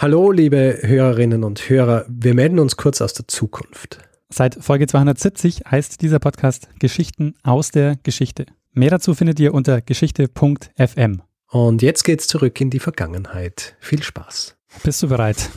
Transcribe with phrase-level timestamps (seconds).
[0.00, 2.04] Hallo, liebe Hörerinnen und Hörer.
[2.08, 3.98] Wir melden uns kurz aus der Zukunft.
[4.28, 8.46] Seit Folge 270 heißt dieser Podcast Geschichten aus der Geschichte.
[8.72, 11.22] Mehr dazu findet ihr unter geschichte.fm.
[11.50, 13.76] Und jetzt geht's zurück in die Vergangenheit.
[13.80, 14.56] Viel Spaß.
[14.84, 15.50] Bist du bereit?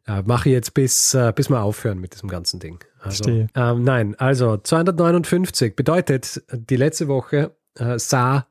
[0.07, 2.83] äh, mache ich jetzt bis, äh, bis wir aufhören mit diesem ganzen Ding.
[2.99, 8.45] Also, ähm, nein, also 259 bedeutet, die letzte Woche äh, sah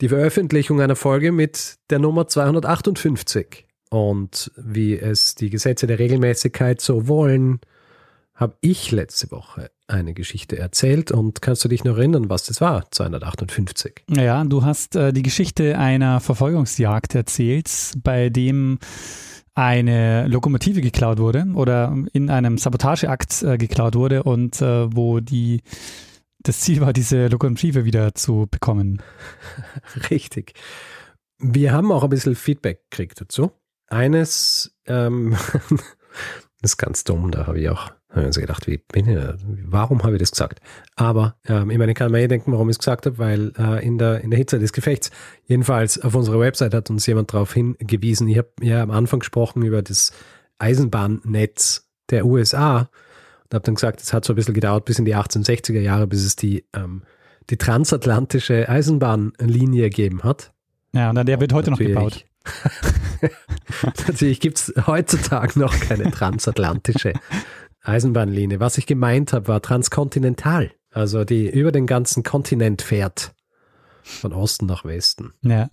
[0.00, 3.66] die Veröffentlichung einer Folge mit der Nummer 258.
[3.90, 7.60] Und wie es die Gesetze der Regelmäßigkeit so wollen,
[8.34, 12.60] habe ich letzte Woche eine Geschichte erzählt und kannst du dich noch erinnern, was das
[12.60, 14.04] war, 258?
[14.10, 17.70] Ja, du hast äh, die Geschichte einer Verfolgungsjagd erzählt,
[18.02, 18.78] bei dem
[19.54, 25.62] eine Lokomotive geklaut wurde oder in einem Sabotageakt äh, geklaut wurde und äh, wo die
[26.48, 29.02] das Ziel war, diese Lokomotive wieder zu bekommen.
[30.10, 30.54] Richtig.
[31.38, 33.52] Wir haben auch ein bisschen Feedback gekriegt dazu.
[33.88, 35.36] Eines, ähm,
[36.62, 39.18] ist ganz dumm, da habe ich auch also gedacht, wie bin ich,
[39.64, 40.60] warum habe ich das gesagt?
[40.94, 43.52] Aber ähm, ich meine, ich kann mir eh denken, warum ich es gesagt habe, weil
[43.58, 45.10] äh, in, der, in der Hitze des Gefechts,
[45.44, 49.62] jedenfalls auf unserer Website hat uns jemand darauf hingewiesen, ich habe ja am Anfang gesprochen
[49.62, 50.12] über das
[50.58, 52.88] Eisenbahnnetz der USA
[53.46, 56.06] und habe dann gesagt, es hat so ein bisschen gedauert bis in die 1860er Jahre,
[56.06, 57.02] bis es die, ähm,
[57.48, 60.52] die transatlantische Eisenbahnlinie gegeben hat.
[60.92, 62.24] Ja, und an der wird heute noch gebaut.
[64.08, 67.12] Natürlich gibt es heutzutage noch keine transatlantische
[67.82, 68.60] Eisenbahnlinie.
[68.60, 70.72] Was ich gemeint habe, war transkontinental.
[70.90, 73.34] Also die über den ganzen Kontinent fährt.
[74.02, 75.32] Von Osten nach Westen.
[75.42, 75.68] Ja.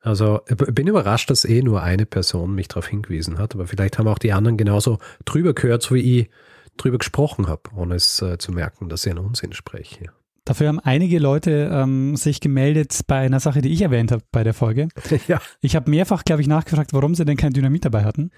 [0.00, 4.08] Also bin überrascht, dass eh nur eine Person mich darauf hingewiesen hat, aber vielleicht haben
[4.08, 6.30] auch die anderen genauso drüber gehört, so wie ich
[6.80, 10.12] drüber gesprochen habe, ohne es äh, zu merken, dass ich einen Unsinn spreche.
[10.44, 14.42] Dafür haben einige Leute ähm, sich gemeldet bei einer Sache, die ich erwähnt habe bei
[14.42, 14.88] der Folge.
[15.28, 15.40] Ja.
[15.60, 18.30] Ich habe mehrfach, glaube ich, nachgefragt, warum sie denn kein Dynamit dabei hatten.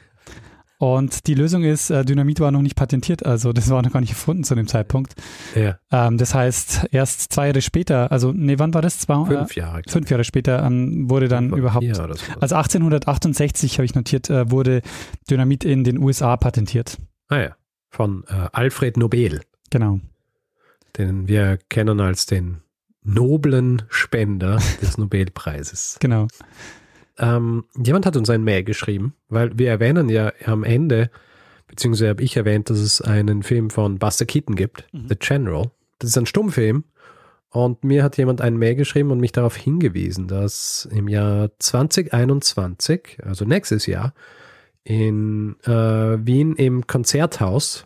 [0.78, 4.00] Und die Lösung ist, äh, Dynamit war noch nicht patentiert, also das war noch gar
[4.00, 5.14] nicht erfunden zu dem Zeitpunkt.
[5.54, 5.78] Ja.
[5.92, 8.98] Ähm, das heißt, erst zwei Jahre später, also nee, wann war das?
[8.98, 9.78] Zwei, fünf Jahre.
[9.78, 12.02] Äh, fünf Jahre später ähm, wurde dann fünf überhaupt, so.
[12.02, 14.82] also 1868 habe ich notiert, äh, wurde
[15.30, 16.98] Dynamit in den USA patentiert.
[17.28, 17.56] Ah ja,
[17.92, 19.42] von äh, Alfred Nobel.
[19.70, 20.00] Genau.
[20.96, 22.62] Den wir kennen als den
[23.04, 25.98] noblen Spender des Nobelpreises.
[26.00, 26.26] Genau.
[27.18, 31.10] Ähm, jemand hat uns ein Mail geschrieben, weil wir erwähnen ja am Ende,
[31.68, 35.08] beziehungsweise habe ich erwähnt, dass es einen Film von Buster Keaton gibt, mhm.
[35.08, 35.70] The General.
[35.98, 36.84] Das ist ein Stummfilm.
[37.50, 43.18] Und mir hat jemand ein Mail geschrieben und mich darauf hingewiesen, dass im Jahr 2021,
[43.22, 44.14] also nächstes Jahr,
[44.84, 47.84] in äh, Wien im Konzerthaus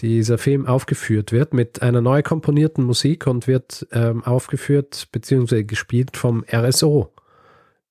[0.00, 5.64] dieser Film aufgeführt wird mit einer neu komponierten Musik und wird ähm, aufgeführt bzw.
[5.64, 7.12] gespielt vom RSO,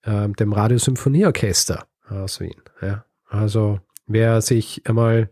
[0.04, 2.62] äh, dem Radiosymphonieorchester aus Wien.
[2.82, 3.06] Ja.
[3.28, 5.30] Also wer sich einmal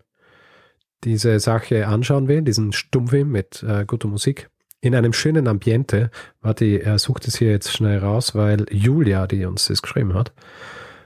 [1.03, 4.49] diese Sache anschauen will, diesen Stummfilm mit äh, guter Musik,
[4.81, 9.45] in einem schönen Ambiente, warte, er sucht es hier jetzt schnell raus, weil Julia, die
[9.45, 10.31] uns das geschrieben hat,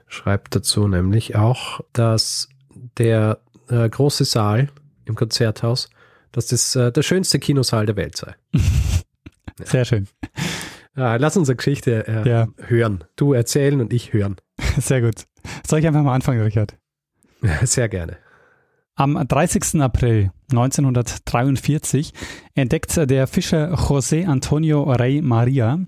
[0.10, 2.50] schreibt dazu nämlich auch, dass
[2.98, 3.40] der
[3.70, 4.70] äh, große Saal
[5.06, 5.90] im Konzerthaus,
[6.32, 8.36] dass das äh, der schönste Kinosaal der Welt sei.
[9.64, 10.08] Sehr schön.
[10.96, 12.48] Ja, lass unsere Geschichte äh, ja.
[12.58, 13.06] hören.
[13.16, 14.36] Du erzählen und ich hören.
[14.78, 15.26] Sehr gut.
[15.66, 16.78] Soll ich einfach mal anfangen, Richard?
[17.64, 18.18] Sehr gerne.
[18.96, 19.82] Am 30.
[19.82, 22.12] April 1943
[22.54, 25.80] entdeckt der Fischer José Antonio Rey Maria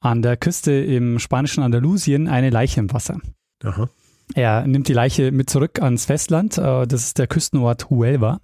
[0.00, 3.20] an der Küste im spanischen Andalusien eine Leiche im Wasser.
[3.64, 3.88] Aha.
[4.34, 6.58] Er nimmt die Leiche mit zurück ans Festland.
[6.58, 8.38] Äh, das ist der Küstenort Huelva.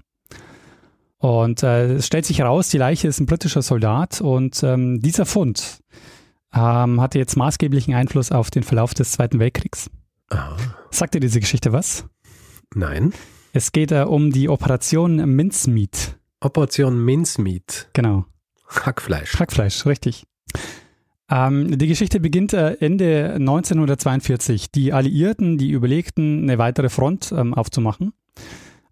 [1.18, 5.24] Und äh, es stellt sich heraus, die Leiche ist ein britischer Soldat und ähm, dieser
[5.24, 5.78] Fund
[6.54, 9.88] ähm, hatte jetzt maßgeblichen Einfluss auf den Verlauf des Zweiten Weltkriegs.
[10.30, 10.56] Ah,
[10.90, 12.06] Sagt dir diese Geschichte was?
[12.74, 13.12] nein.
[13.56, 16.18] Es geht äh, um die Operation Mincemeat.
[16.40, 17.88] Operation Mincemeat.
[17.92, 18.24] Genau.
[18.68, 19.38] Hackfleisch.
[19.38, 20.24] Hackfleisch, richtig.
[21.31, 24.71] Ähm, die Geschichte beginnt äh, Ende 1942.
[24.71, 28.12] Die Alliierten, die überlegten, eine weitere Front ähm, aufzumachen,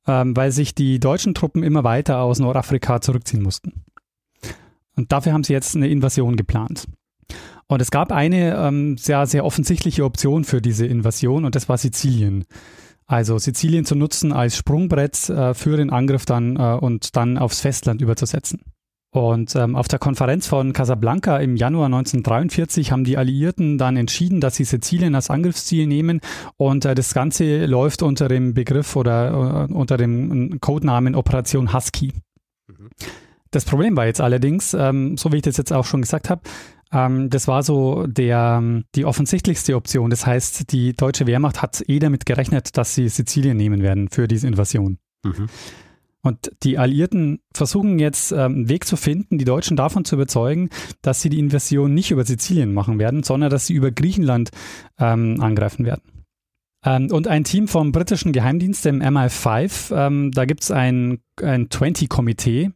[0.06, 3.84] ähm, weil sich die deutschen Truppen immer weiter aus Nordafrika zurückziehen mussten.
[4.96, 6.87] Und dafür haben sie jetzt eine Invasion geplant.
[7.67, 11.79] Und es gab eine ähm, sehr, sehr offensichtliche Option für diese Invasion und das war
[11.79, 12.44] Sizilien.
[13.06, 17.61] Also Sizilien zu nutzen als Sprungbrett äh, für den Angriff dann äh, und dann aufs
[17.61, 18.61] Festland überzusetzen.
[19.12, 24.40] Und ähm, auf der Konferenz von Casablanca im Januar 1943 haben die Alliierten dann entschieden,
[24.40, 26.22] dass sie Sizilien als Angriffsziel nehmen
[26.56, 32.14] und äh, das Ganze läuft unter dem Begriff oder äh, unter dem Codenamen Operation Husky.
[33.50, 36.40] Das Problem war jetzt allerdings, ähm, so wie ich das jetzt auch schon gesagt habe,
[36.90, 38.62] ähm, das war so der,
[38.94, 40.08] die offensichtlichste Option.
[40.08, 44.26] Das heißt, die deutsche Wehrmacht hat eh damit gerechnet, dass sie Sizilien nehmen werden für
[44.26, 44.96] diese Invasion.
[45.22, 45.48] Mhm.
[46.24, 50.70] Und die Alliierten versuchen jetzt ähm, einen Weg zu finden, die Deutschen davon zu überzeugen,
[51.02, 54.50] dass sie die Invasion nicht über Sizilien machen werden, sondern dass sie über Griechenland
[54.98, 56.02] ähm, angreifen werden.
[56.84, 61.69] Ähm, und ein Team vom britischen Geheimdienst, dem MI5, ähm, da gibt es ein, ein
[61.69, 62.70] 20-Komitee.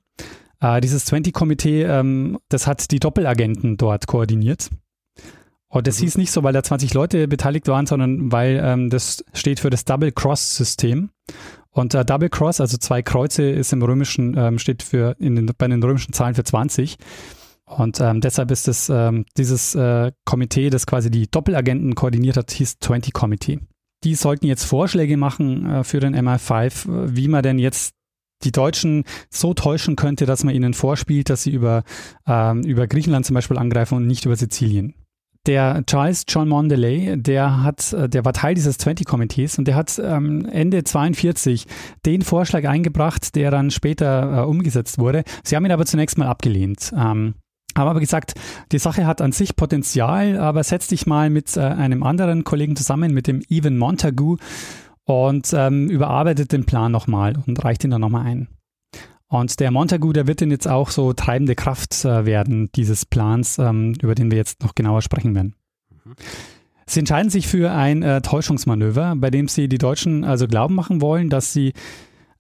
[0.61, 4.71] Äh, dieses 20-Komitee, ähm, das hat die Doppelagenten dort koordiniert.
[5.69, 6.05] Und das Mhm.
[6.05, 9.71] hieß nicht so, weil da 20 Leute beteiligt waren, sondern weil ähm, das steht für
[9.71, 11.11] das Double Cross-System.
[11.71, 15.51] Und äh, Double Cross, also zwei Kreuze, ist im römischen, ähm, steht für in den,
[15.59, 16.97] bei den römischen Zahlen für 20.
[17.67, 22.51] Und ähm, deshalb ist es ähm, dieses äh, Komitee, das quasi die Doppelagenten koordiniert hat,
[22.53, 23.59] hieß 20 Committee.
[24.05, 27.95] Die sollten jetzt Vorschläge machen äh, für den MI5, äh, wie man denn jetzt
[28.45, 31.83] die Deutschen so täuschen könnte, dass man ihnen vorspielt, dass sie über,
[32.27, 34.95] ähm, über Griechenland zum Beispiel angreifen und nicht über Sizilien
[35.47, 40.01] der Charles John Mondeley, der hat, äh, der war Teil dieses 20-Komitees und der hat
[40.03, 41.67] ähm, Ende 42
[42.05, 45.25] den Vorschlag eingebracht, der dann später äh, umgesetzt wurde.
[45.45, 46.93] Sie haben ihn aber zunächst mal abgelehnt.
[46.93, 47.35] Ähm,
[47.77, 48.35] haben aber gesagt,
[48.73, 52.75] die Sache hat an sich Potenzial, aber setz dich mal mit äh, einem anderen Kollegen
[52.75, 54.37] zusammen, mit dem Evan Montagu
[55.05, 58.49] und ähm, überarbeitet den Plan nochmal und reicht ihn dann nochmal ein.
[59.29, 63.59] Und der Montagu, der wird dann jetzt auch so treibende Kraft äh, werden dieses Plans,
[63.59, 65.55] ähm, über den wir jetzt noch genauer sprechen werden.
[66.87, 71.01] Sie entscheiden sich für ein äh, Täuschungsmanöver, bei dem sie die Deutschen also glauben machen
[71.01, 71.73] wollen, dass sie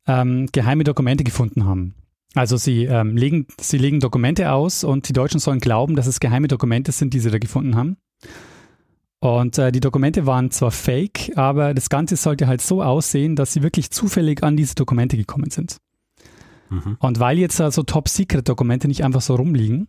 [0.06, 1.94] ähm, geheime Dokumente gefunden haben.
[2.36, 6.20] Also sie, ähm, legen, sie legen Dokumente aus und die Deutschen sollen glauben, dass es
[6.20, 7.96] geheime Dokumente sind, die sie da gefunden haben.
[9.18, 13.52] Und äh, die Dokumente waren zwar fake, aber das Ganze sollte halt so aussehen, dass
[13.52, 15.78] sie wirklich zufällig an diese Dokumente gekommen sind.
[16.70, 16.96] Mhm.
[16.98, 19.88] Und weil jetzt also Top-Secret-Dokumente nicht einfach so rumliegen,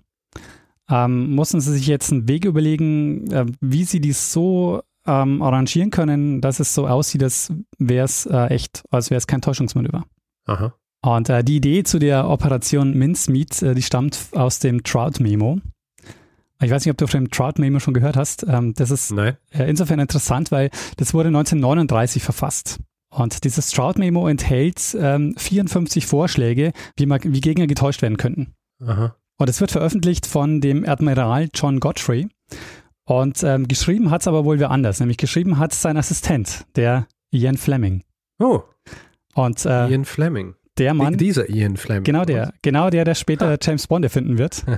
[0.89, 5.89] ähm, mussten sie sich jetzt einen Weg überlegen, äh, wie sie die so ähm, arrangieren
[5.89, 10.05] können, dass es so aussieht, als wäre es äh, echt, als wäre es kein Täuschungsmanöver.
[10.45, 10.73] Aha.
[11.01, 15.59] Und äh, die Idee zu der Operation Mincemeat, äh, die stammt aus dem Trout-Memo.
[16.59, 18.45] Ich weiß nicht, ob du von dem Trout-Memo schon gehört hast.
[18.47, 22.79] Ähm, das ist äh, insofern interessant, weil das wurde 1939 verfasst.
[23.17, 28.53] Und dieses Trout-Memo enthält ähm, 54 Vorschläge, wie, man, wie Gegner getäuscht werden könnten.
[28.79, 29.15] Aha.
[29.39, 32.27] Und es wird veröffentlicht von dem Admiral John Godfrey.
[33.05, 37.07] Und ähm, geschrieben hat es aber wohl wer anders, nämlich geschrieben hat sein Assistent, der
[37.31, 38.03] Ian Fleming.
[38.37, 38.61] Oh,
[39.33, 40.53] Und äh, Ian Fleming.
[40.77, 42.03] der Mann, Dieser Ian Fleming.
[42.03, 44.63] genau der, genau der, der später James Bond erfinden wird.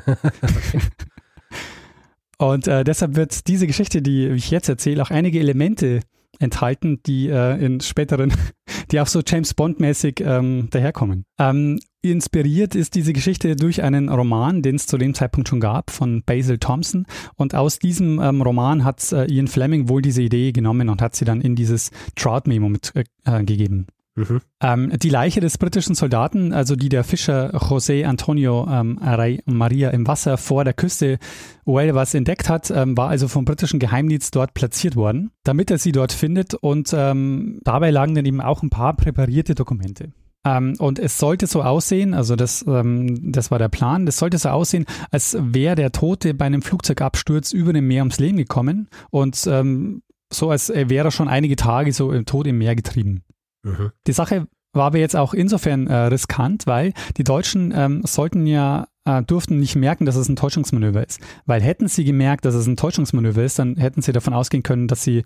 [2.37, 5.99] Und äh, deshalb wird diese Geschichte, die ich jetzt erzähle, auch einige Elemente
[6.39, 8.33] enthalten, die äh, in späteren,
[8.91, 11.25] die auch so James Bond-mäßig ähm, daherkommen.
[11.37, 15.91] Ähm, inspiriert ist diese Geschichte durch einen Roman, den es zu dem Zeitpunkt schon gab,
[15.91, 17.05] von Basil Thompson.
[17.35, 21.15] Und aus diesem ähm, Roman hat äh, Ian Fleming wohl diese Idee genommen und hat
[21.15, 23.09] sie dann in dieses Trout-Memo mitgegeben.
[23.25, 23.87] Äh, gegeben.
[24.19, 24.41] Mhm.
[24.61, 29.91] Ähm, die Leiche des britischen Soldaten, also die der Fischer José Antonio ähm, Arey Maria
[29.91, 31.19] im Wasser vor der Küste
[31.65, 35.93] Huelvas entdeckt hat, ähm, war also vom britischen Geheimdienst dort platziert worden, damit er sie
[35.93, 40.11] dort findet und ähm, dabei lagen dann eben auch ein paar präparierte Dokumente.
[40.45, 44.37] Ähm, und es sollte so aussehen, also das, ähm, das war der Plan, das sollte
[44.37, 48.89] so aussehen, als wäre der Tote bei einem Flugzeugabsturz über dem Meer ums Leben gekommen
[49.11, 53.23] und ähm, so als wäre er schon einige Tage so im Tod im Meer getrieben.
[53.63, 53.91] Mhm.
[54.07, 58.87] Die Sache war aber jetzt auch insofern äh, riskant, weil die Deutschen ähm, sollten ja,
[59.05, 61.19] äh, durften nicht merken, dass es ein Täuschungsmanöver ist.
[61.45, 64.87] Weil hätten sie gemerkt, dass es ein Täuschungsmanöver ist, dann hätten sie davon ausgehen können,
[64.87, 65.23] dass sie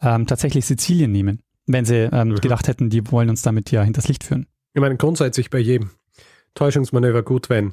[0.00, 1.42] ähm, tatsächlich Sizilien nehmen.
[1.66, 2.34] Wenn sie ähm, Mhm.
[2.36, 4.46] gedacht hätten, die wollen uns damit ja hinters Licht führen.
[4.74, 5.90] Ich meine, grundsätzlich bei jedem
[6.54, 7.72] Täuschungsmanöver gut, wenn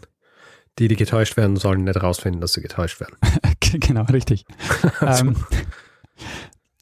[0.80, 3.16] die, die getäuscht werden sollen, nicht rausfinden, dass sie getäuscht werden.
[3.80, 4.46] genau, richtig.
[5.02, 5.36] Ähm,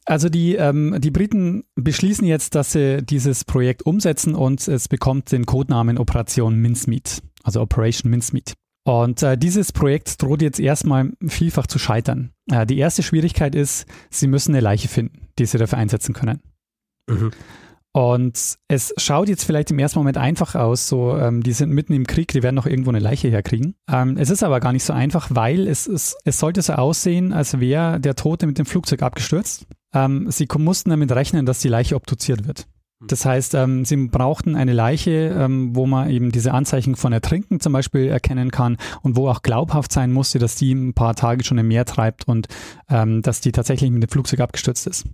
[0.10, 5.32] Also die, ähm, die Briten beschließen jetzt, dass sie dieses Projekt umsetzen und es bekommt
[5.32, 8.56] den Codenamen Operation Mincemeat, also Operation Mincemeat.
[8.86, 12.32] Und äh, dieses Projekt droht jetzt erstmal vielfach zu scheitern.
[12.50, 16.42] Äh, die erste Schwierigkeit ist, sie müssen eine Leiche finden, die sie dafür einsetzen können.
[17.08, 17.30] Mhm.
[17.92, 21.94] Und es schaut jetzt vielleicht im ersten Moment einfach aus, so ähm, die sind mitten
[21.94, 23.76] im Krieg, die werden noch irgendwo eine Leiche herkriegen.
[23.88, 27.32] Ähm, es ist aber gar nicht so einfach, weil es, es, es sollte so aussehen,
[27.32, 29.68] als wäre der Tote mit dem Flugzeug abgestürzt.
[29.94, 32.68] Ähm, sie mussten damit rechnen, dass die Leiche obduziert wird.
[33.02, 37.62] Das heißt, ähm, sie brauchten eine Leiche, ähm, wo man eben diese Anzeichen von Ertrinken
[37.62, 41.46] zum Beispiel erkennen kann und wo auch glaubhaft sein musste, dass die ein paar Tage
[41.46, 42.48] schon im Meer treibt und
[42.90, 45.06] ähm, dass die tatsächlich mit dem Flugzeug abgestürzt ist.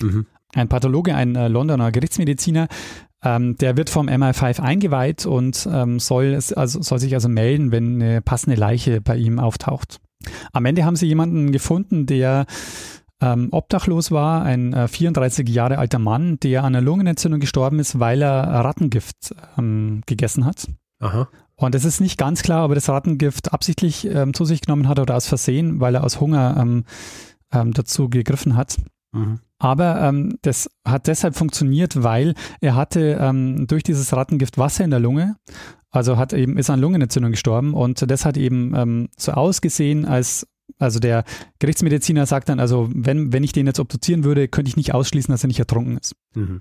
[0.00, 0.26] Mhm.
[0.54, 2.68] Ein Pathologe, ein äh, Londoner Gerichtsmediziner,
[3.24, 8.00] ähm, der wird vom MI5 eingeweiht und ähm, soll, also, soll sich also melden, wenn
[8.00, 9.98] eine passende Leiche bei ihm auftaucht.
[10.52, 12.46] Am Ende haben sie jemanden gefunden, der
[13.20, 18.00] ähm, obdachlos war, ein äh, 34 Jahre alter Mann, der an einer Lungenentzündung gestorben ist,
[18.00, 20.68] weil er Rattengift ähm, gegessen hat.
[21.00, 21.28] Aha.
[21.56, 24.88] Und es ist nicht ganz klar, ob er das Rattengift absichtlich ähm, zu sich genommen
[24.88, 26.84] hat oder aus Versehen, weil er aus Hunger ähm,
[27.52, 28.76] ähm, dazu gegriffen hat.
[29.12, 29.40] Mhm.
[29.58, 34.90] Aber ähm, das hat deshalb funktioniert, weil er hatte ähm, durch dieses Rattengift Wasser in
[34.90, 35.36] der Lunge,
[35.90, 40.46] also hat eben ist an Lungenentzündung gestorben und das hat eben ähm, so ausgesehen, als
[40.78, 41.24] also der
[41.58, 45.32] Gerichtsmediziner sagt dann, also wenn, wenn ich den jetzt obduzieren würde, könnte ich nicht ausschließen,
[45.32, 46.14] dass er nicht ertrunken ist.
[46.34, 46.60] Mhm.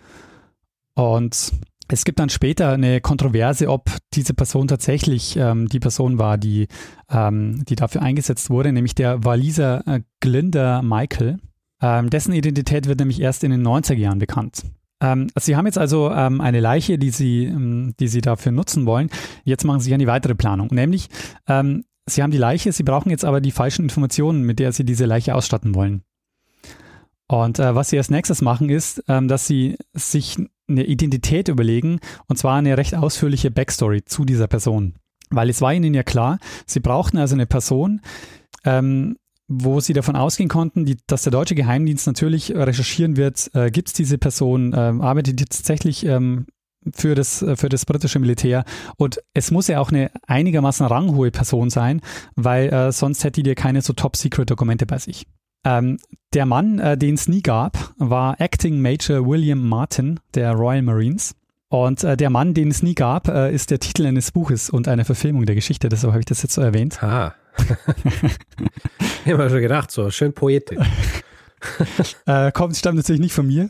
[0.95, 1.53] Und
[1.87, 6.67] es gibt dann später eine Kontroverse, ob diese Person tatsächlich ähm, die Person war, die,
[7.09, 11.39] ähm, die dafür eingesetzt wurde, nämlich der Waliser äh, Glinda Michael.
[11.81, 14.63] Ähm, dessen Identität wird nämlich erst in den 90er Jahren bekannt.
[15.01, 18.85] Ähm, Sie haben jetzt also ähm, eine Leiche, die Sie, ähm, die Sie dafür nutzen
[18.85, 19.09] wollen.
[19.43, 21.09] Jetzt machen Sie eine weitere Planung, nämlich
[22.05, 25.05] Sie haben die Leiche, Sie brauchen jetzt aber die falschen Informationen, mit der Sie diese
[25.05, 26.03] Leiche ausstatten wollen.
[27.27, 31.99] Und äh, was Sie als nächstes machen, ist, ähm, dass Sie sich eine Identität überlegen,
[32.27, 34.95] und zwar eine recht ausführliche Backstory zu dieser Person.
[35.29, 38.01] Weil es war Ihnen ja klar, Sie brauchten also eine Person,
[38.65, 39.15] ähm,
[39.47, 43.89] wo sie davon ausgehen konnten, die, dass der deutsche Geheimdienst natürlich recherchieren wird, äh, gibt
[43.89, 46.47] es diese Person, äh, arbeitet die tatsächlich ähm,
[46.93, 48.63] für das, äh, für das britische Militär.
[48.97, 52.01] Und es muss ja auch eine einigermaßen ranghohe Person sein,
[52.35, 55.25] weil äh, sonst hätte die keine so Top-Secret-Dokumente bei sich.
[55.65, 55.97] Ähm,
[56.33, 61.35] der Mann, äh, den es nie gab, war Acting Major William Martin der Royal Marines.
[61.69, 64.87] Und äh, der Mann, den es nie gab, äh, ist der Titel eines Buches und
[64.87, 65.89] einer Verfilmung der Geschichte.
[65.89, 67.01] Deshalb habe ich das jetzt so erwähnt.
[67.01, 67.33] Ah.
[69.25, 70.85] ich habe mir schon gedacht, so schön poetisch.
[72.25, 73.69] äh, kommt, stammt natürlich nicht von mir.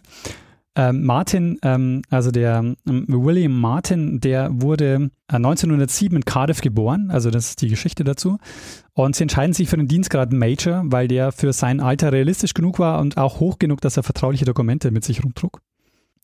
[0.76, 7.12] Ähm, Martin, ähm, also der ähm, William Martin, der wurde äh, 1907 in Cardiff geboren,
[7.12, 8.40] also das ist die Geschichte dazu.
[8.94, 12.80] Und sie entscheiden sich für den Dienstgrad Major, weil der für sein Alter realistisch genug
[12.80, 15.62] war und auch hoch genug, dass er vertrauliche Dokumente mit sich rumtrug.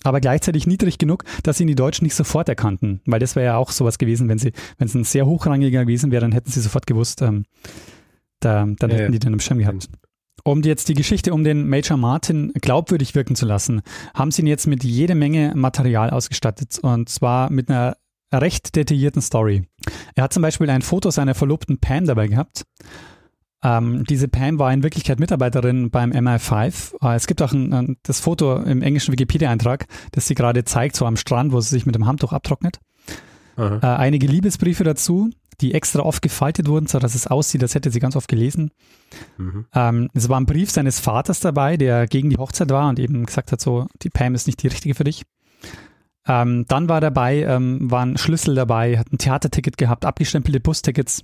[0.03, 3.58] Aber gleichzeitig niedrig genug, dass ihn die Deutschen nicht sofort erkannten, weil das wäre ja
[3.58, 6.62] auch sowas gewesen, wenn sie, wenn es ein sehr hochrangiger gewesen wäre, dann hätten sie
[6.62, 7.46] sofort gewusst, ähm,
[8.39, 9.89] da, dann ja, hätten die den im Schirm gehabt.
[10.43, 13.81] Um jetzt die Geschichte um den Major Martin glaubwürdig wirken zu lassen,
[14.13, 17.98] haben sie ihn jetzt mit jede Menge Material ausgestattet und zwar mit einer
[18.34, 19.67] recht detaillierten Story.
[20.15, 22.63] Er hat zum Beispiel ein Foto seiner Verlobten Pam dabei gehabt.
[23.62, 26.93] Ähm, diese Pam war in Wirklichkeit Mitarbeiterin beim MI5.
[27.01, 30.96] Äh, es gibt auch ein, ein, das Foto im englischen Wikipedia-Eintrag, das sie gerade zeigt,
[30.96, 32.79] so am Strand, wo sie sich mit dem Handtuch abtrocknet.
[33.81, 35.31] Äh, einige Liebesbriefe dazu
[35.62, 38.72] die extra oft gefaltet wurden, sodass es aussieht, als hätte sie ganz oft gelesen.
[39.38, 39.66] Mhm.
[39.74, 43.25] Ähm, es war ein Brief seines Vaters dabei, der gegen die Hochzeit war und eben
[43.25, 45.24] gesagt hat, so, die Pam ist nicht die richtige für dich.
[46.28, 51.24] Ähm, dann war dabei, ähm, waren Schlüssel dabei, hat ein Theaterticket gehabt, abgestempelte Bustickets.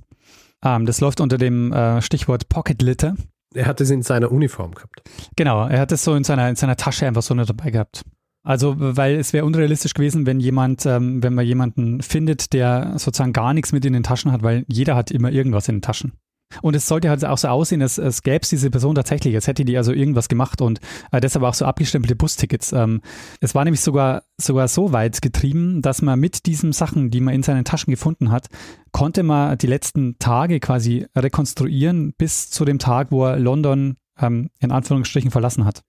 [0.64, 3.16] Ähm, das läuft unter dem äh, Stichwort Pocket Litter.
[3.54, 5.04] Er hatte sie in seiner Uniform gehabt.
[5.36, 8.04] Genau, er hat es so in seiner, in seiner Tasche einfach so nicht dabei gehabt.
[8.46, 13.34] Also, weil es wäre unrealistisch gewesen, wenn jemand, ähm, wenn man jemanden findet, der sozusagen
[13.34, 16.14] gar nichts mit in den Taschen hat, weil jeder hat immer irgendwas in den Taschen.
[16.62, 19.48] Und es sollte halt auch so aussehen, als, als gäbe es diese Person tatsächlich, als
[19.48, 20.80] hätte die also irgendwas gemacht und
[21.12, 22.72] äh, deshalb auch so abgestempelte Bustickets.
[22.72, 23.02] Ähm,
[23.42, 27.34] es war nämlich sogar, sogar so weit getrieben, dass man mit diesen Sachen, die man
[27.34, 28.48] in seinen Taschen gefunden hat,
[28.92, 34.52] konnte man die letzten Tage quasi rekonstruieren bis zu dem Tag, wo er London ähm,
[34.60, 35.82] in Anführungsstrichen verlassen hat.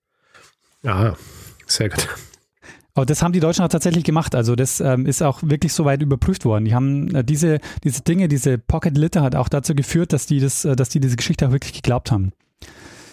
[0.82, 1.16] Ja,
[1.66, 2.08] sehr gut.
[2.96, 4.34] Aber das haben die Deutschen auch tatsächlich gemacht.
[4.34, 6.64] Also das ähm, ist auch wirklich so weit überprüft worden.
[6.64, 10.40] Die haben äh, diese, diese Dinge, diese Pocket Litter hat auch dazu geführt, dass die
[10.40, 12.32] das, äh, dass die diese Geschichte auch wirklich geglaubt haben.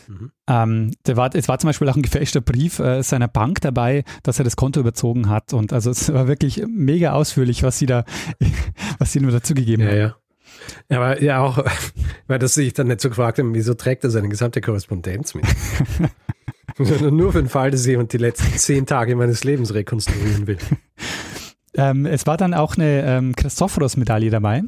[0.07, 0.31] Mhm.
[0.47, 4.05] Ähm, der war, es war zum Beispiel auch ein gefälschter Brief äh, seiner Bank dabei,
[4.23, 5.51] dass er das Konto überzogen hat.
[5.51, 8.05] Und also es war wirklich mega ausführlich, was sie da,
[8.99, 9.97] was sie nur dazugegeben ja, haben.
[10.89, 10.97] Ja.
[10.97, 11.61] Aber ja auch,
[12.27, 15.45] weil das sich dann nicht so gefragt haben, wieso trägt er seine gesamte Korrespondenz mit?
[17.11, 20.57] Nur für den Fall, dass jemand die letzten zehn Tage meines Lebens rekonstruieren will.
[21.75, 24.63] ähm, es war dann auch eine ähm, Christophorus-Medaille dabei.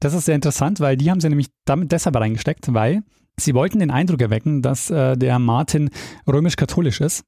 [0.00, 3.02] Das ist sehr interessant, weil die haben sie nämlich damit deshalb reingesteckt, weil
[3.38, 5.90] sie wollten den Eindruck erwecken, dass äh, der Martin
[6.26, 7.24] römisch-katholisch ist.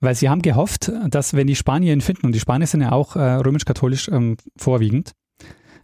[0.00, 2.92] Weil sie haben gehofft, dass wenn die Spanier ihn finden, und die Spanier sind ja
[2.92, 5.12] auch äh, römisch-katholisch ähm, vorwiegend,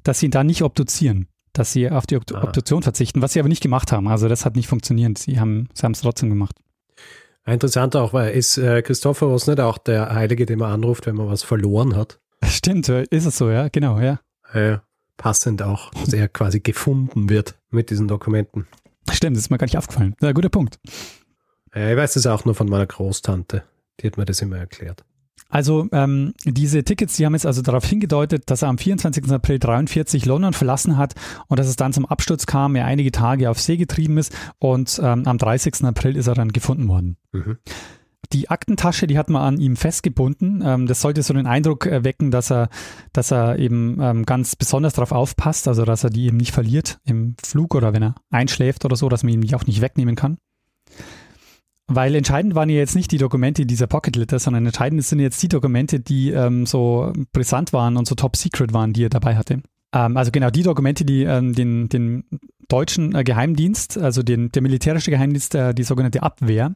[0.02, 2.42] dass sie ihn da nicht obduzieren, dass sie auf die Ob Ah.
[2.44, 4.08] Obduktion verzichten, was sie aber nicht gemacht haben.
[4.08, 5.16] Also das hat nicht funktioniert.
[5.16, 6.56] Sie haben sie es trotzdem gemacht.
[7.44, 11.28] Interessant auch, weil ist äh, Christophorus nicht auch der Heilige, den man anruft, wenn man
[11.28, 12.20] was verloren hat?
[12.44, 14.20] Stimmt, ist es so, ja, genau, ja.
[14.52, 14.78] Äh,
[15.16, 18.66] passend auch, dass er quasi gefunden wird mit diesen Dokumenten.
[19.10, 20.14] Stimmt, das ist mir gar nicht aufgefallen.
[20.20, 20.78] Ja, guter Punkt.
[21.74, 23.64] Äh, ich weiß das auch nur von meiner Großtante.
[24.00, 25.04] Die hat mir das immer erklärt.
[25.52, 29.30] Also ähm, diese Tickets, die haben jetzt also darauf hingedeutet, dass er am 24.
[29.30, 31.14] April 43 London verlassen hat
[31.46, 34.98] und dass es dann zum Absturz kam, er einige Tage auf See getrieben ist und
[35.04, 35.84] ähm, am 30.
[35.84, 37.18] April ist er dann gefunden worden.
[37.32, 37.58] Mhm.
[38.32, 40.62] Die Aktentasche, die hat man an ihm festgebunden.
[40.64, 42.70] Ähm, das sollte so den Eindruck erwecken, dass er,
[43.12, 46.98] dass er eben ähm, ganz besonders darauf aufpasst, also dass er die eben nicht verliert
[47.04, 50.14] im Flug oder wenn er einschläft oder so, dass man ihn die auch nicht wegnehmen
[50.16, 50.38] kann.
[51.88, 55.42] Weil entscheidend waren ja jetzt nicht die Dokumente dieser Pocket Litter, sondern entscheidend sind jetzt
[55.42, 59.36] die Dokumente, die ähm, so brisant waren und so top secret waren, die er dabei
[59.36, 59.62] hatte.
[59.92, 62.24] Ähm, also genau die Dokumente, die ähm, den, den
[62.68, 66.74] deutschen äh, Geheimdienst, also den, der militärische Geheimdienst, äh, die sogenannte Abwehr,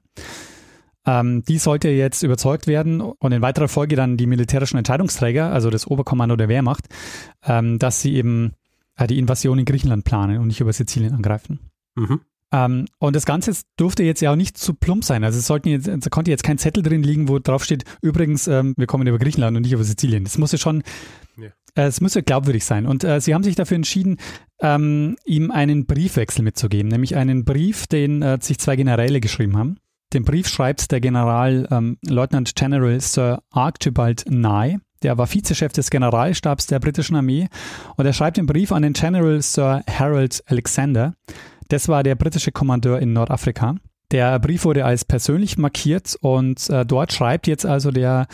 [1.06, 5.70] ähm, die sollte jetzt überzeugt werden und in weiterer Folge dann die militärischen Entscheidungsträger, also
[5.70, 6.84] das Oberkommando der Wehrmacht,
[7.44, 8.52] ähm, dass sie eben
[8.96, 11.60] äh, die Invasion in Griechenland planen und nicht über Sizilien angreifen.
[11.94, 12.20] Mhm.
[12.52, 15.24] Ähm, und das Ganze durfte jetzt ja auch nicht zu plump sein.
[15.24, 18.46] Also es sollten jetzt, es konnte jetzt kein Zettel drin liegen, wo drauf steht, übrigens,
[18.46, 20.24] ähm, wir kommen über Griechenland und nicht über Sizilien.
[20.24, 20.82] Das musste schon,
[21.36, 21.48] Ja.
[21.74, 22.86] äh, es musste glaubwürdig sein.
[22.86, 24.18] Und äh, sie haben sich dafür entschieden,
[24.60, 29.76] ähm, ihm einen Briefwechsel mitzugeben, nämlich einen Brief, den äh, sich zwei Generäle geschrieben haben.
[30.12, 34.78] Den Brief schreibt der General ähm, Lieutenant General Sir Archibald Nye.
[35.02, 37.48] Der war Vizechef des Generalstabs der britischen Armee
[37.96, 41.14] und er schreibt den Brief an den General Sir Harold Alexander.
[41.68, 43.76] Das war der britische Kommandeur in Nordafrika.
[44.12, 48.28] Der Brief wurde als persönlich markiert und äh, dort schreibt jetzt also der,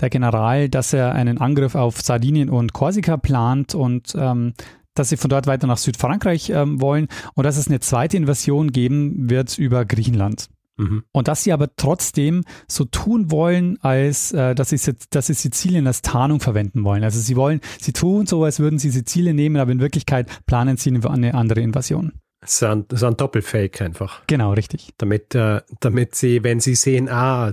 [0.00, 4.54] der General, dass er einen Angriff auf Sardinien und Korsika plant und ähm,
[4.94, 8.72] dass sie von dort weiter nach Südfrankreich ähm, wollen und dass es eine zweite Invasion
[8.72, 10.48] geben wird über Griechenland.
[10.78, 11.02] Mhm.
[11.12, 15.86] Und dass sie aber trotzdem so tun wollen, als äh, dass, sie, dass sie Sizilien
[15.86, 17.04] als Tarnung verwenden wollen.
[17.04, 20.78] Also sie wollen, sie tun so, als würden sie Sizilien nehmen, aber in Wirklichkeit planen
[20.78, 22.12] sie eine andere Invasion.
[22.40, 24.22] Das ist ein, das ist ein Doppelfake einfach.
[24.26, 24.90] Genau, richtig.
[24.98, 27.52] Damit, äh, damit sie, wenn sie sehen, ah,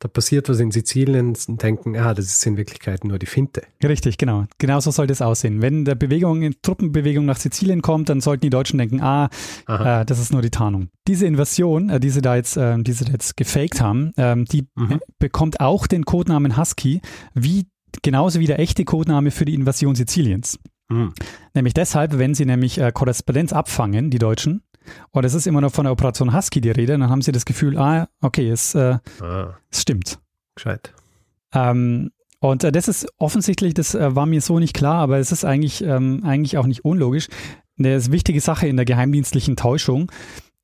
[0.00, 3.62] da passiert was in Sizilien, denken, ah, das ist in Wirklichkeit nur die Finte.
[3.82, 4.44] Richtig, genau.
[4.58, 5.62] Genau so soll das aussehen.
[5.62, 9.28] Wenn der Bewegung, Truppenbewegung nach Sizilien kommt, dann sollten die Deutschen denken, ah,
[9.68, 10.88] äh, das ist nur die Tarnung.
[11.06, 14.44] Diese Invasion, äh, die sie da jetzt, äh, die sie da jetzt gefaked haben, ähm,
[14.46, 15.00] die Mhm.
[15.18, 17.00] bekommt auch den Codenamen Husky,
[17.34, 17.66] wie
[18.02, 20.58] genauso wie der echte Codename für die Invasion Siziliens.
[20.94, 21.12] Mhm.
[21.54, 24.62] Nämlich deshalb, wenn sie nämlich äh, Korrespondenz abfangen, die Deutschen,
[25.12, 27.44] und es ist immer noch von der Operation Husky die Rede, dann haben sie das
[27.46, 30.18] Gefühl, ah, okay, es, äh, Ah, es stimmt.
[30.54, 30.92] gescheit.
[31.54, 35.32] Ähm, und äh, das ist offensichtlich, das äh, war mir so nicht klar, aber es
[35.32, 37.28] ist eigentlich, ähm, eigentlich auch nicht unlogisch.
[37.78, 40.12] Eine wichtige Sache in der geheimdienstlichen Täuschung,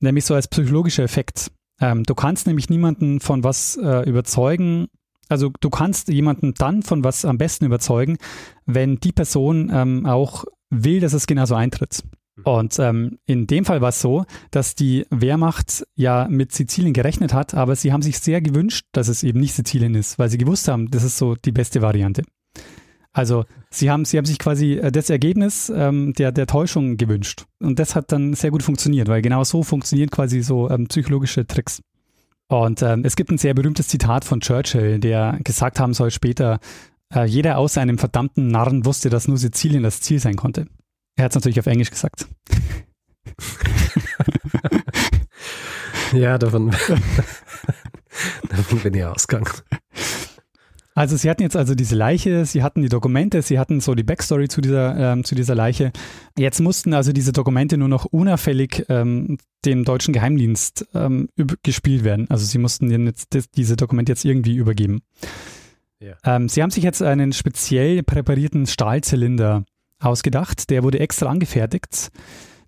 [0.01, 1.51] nämlich so als psychologischer Effekt.
[1.81, 4.88] Ähm, du kannst nämlich niemanden von was äh, überzeugen,
[5.31, 8.19] also du kannst jemanden dann von was am besten überzeugen,
[8.66, 12.03] wenn die Person ähm, auch will, dass es genauso eintritt.
[12.45, 17.35] Und ähm, in dem Fall war es so, dass die Wehrmacht ja mit Sizilien gerechnet
[17.35, 20.38] hat, aber sie haben sich sehr gewünscht, dass es eben nicht Sizilien ist, weil sie
[20.38, 22.23] gewusst haben, das ist so die beste Variante.
[23.12, 27.45] Also sie haben, sie haben sich quasi äh, das Ergebnis ähm, der, der Täuschung gewünscht.
[27.61, 31.47] Und das hat dann sehr gut funktioniert, weil genau so funktionieren quasi so ähm, psychologische
[31.47, 31.83] Tricks.
[32.50, 36.58] Und ähm, es gibt ein sehr berühmtes Zitat von Churchill, der gesagt haben soll später,
[37.14, 40.66] äh, jeder außer einem verdammten Narren wusste, dass nur Sizilien das Ziel sein konnte.
[41.16, 42.26] Er hat es natürlich auf Englisch gesagt.
[46.12, 46.70] Ja, davon,
[48.48, 49.48] davon bin ich ausgegangen.
[50.94, 54.03] Also sie hatten jetzt also diese Leiche, sie hatten die Dokumente, sie hatten so die
[54.03, 55.92] Backstory zu dieser, ähm, zu dieser Leiche.
[56.37, 61.29] Jetzt mussten also diese Dokumente nur noch unauffällig ähm, dem deutschen Geheimdienst ähm,
[61.62, 62.26] gespielt werden.
[62.29, 65.03] Also sie mussten jetzt diese Dokumente jetzt irgendwie übergeben.
[66.00, 66.14] Ja.
[66.24, 69.64] Ähm, sie haben sich jetzt einen speziell präparierten Stahlzylinder
[70.00, 70.70] ausgedacht.
[70.70, 72.11] Der wurde extra angefertigt.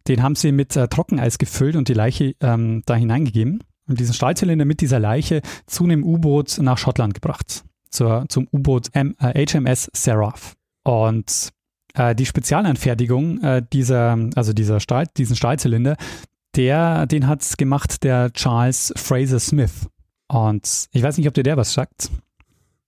[0.06, 3.64] Den haben sie mit äh, Trockeneis gefüllt und die Leiche ähm, da hineingegeben.
[3.88, 8.88] Und diesen Stahlzylinder mit dieser Leiche zu einem U-Boot nach Schottland gebracht zur, zum U-Boot
[8.94, 10.55] M- äh, HMS Seraph.
[10.83, 11.50] Und
[11.94, 15.96] äh, die Spezialanfertigung äh, dieser, also dieser Stahl, diesen Stahlzylinder,
[16.57, 19.87] der, den hat gemacht der Charles Fraser Smith.
[20.28, 22.11] Und ich weiß nicht, ob dir der was sagt,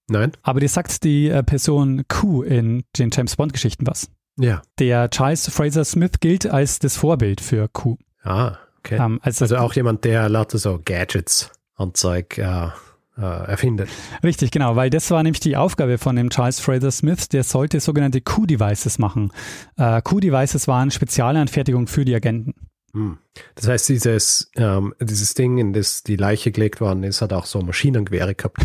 [0.07, 0.31] Nein?
[0.43, 4.09] aber dir sagt die äh, Person Q in den James Bond-Geschichten was.
[4.37, 4.61] Ja.
[4.79, 7.97] Der Charles Fraser Smith gilt als das Vorbild für Q.
[8.23, 8.97] Ah, okay.
[8.99, 12.67] Ähm, als also auch jemand, der lauter so Gadgets und Zeug äh,
[13.21, 13.89] erfindet.
[14.23, 17.79] Richtig, genau, weil das war nämlich die Aufgabe von dem Charles Fraser Smith, der sollte
[17.79, 19.31] sogenannte Q-Devices machen.
[19.77, 22.53] Äh, Q-Devices waren Spezialanfertigungen für die Agenten.
[22.93, 23.17] Hm.
[23.55, 27.45] Das heißt, dieses, ähm, dieses Ding, in das die Leiche gelegt worden ist, hat auch
[27.45, 28.57] so Maschinengewehre gehabt,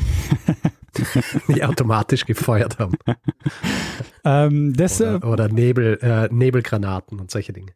[1.49, 2.95] die automatisch gefeuert haben.
[4.25, 7.73] Ähm, das, äh, Oder, oder Nebel, äh, Nebelgranaten und solche Dinge.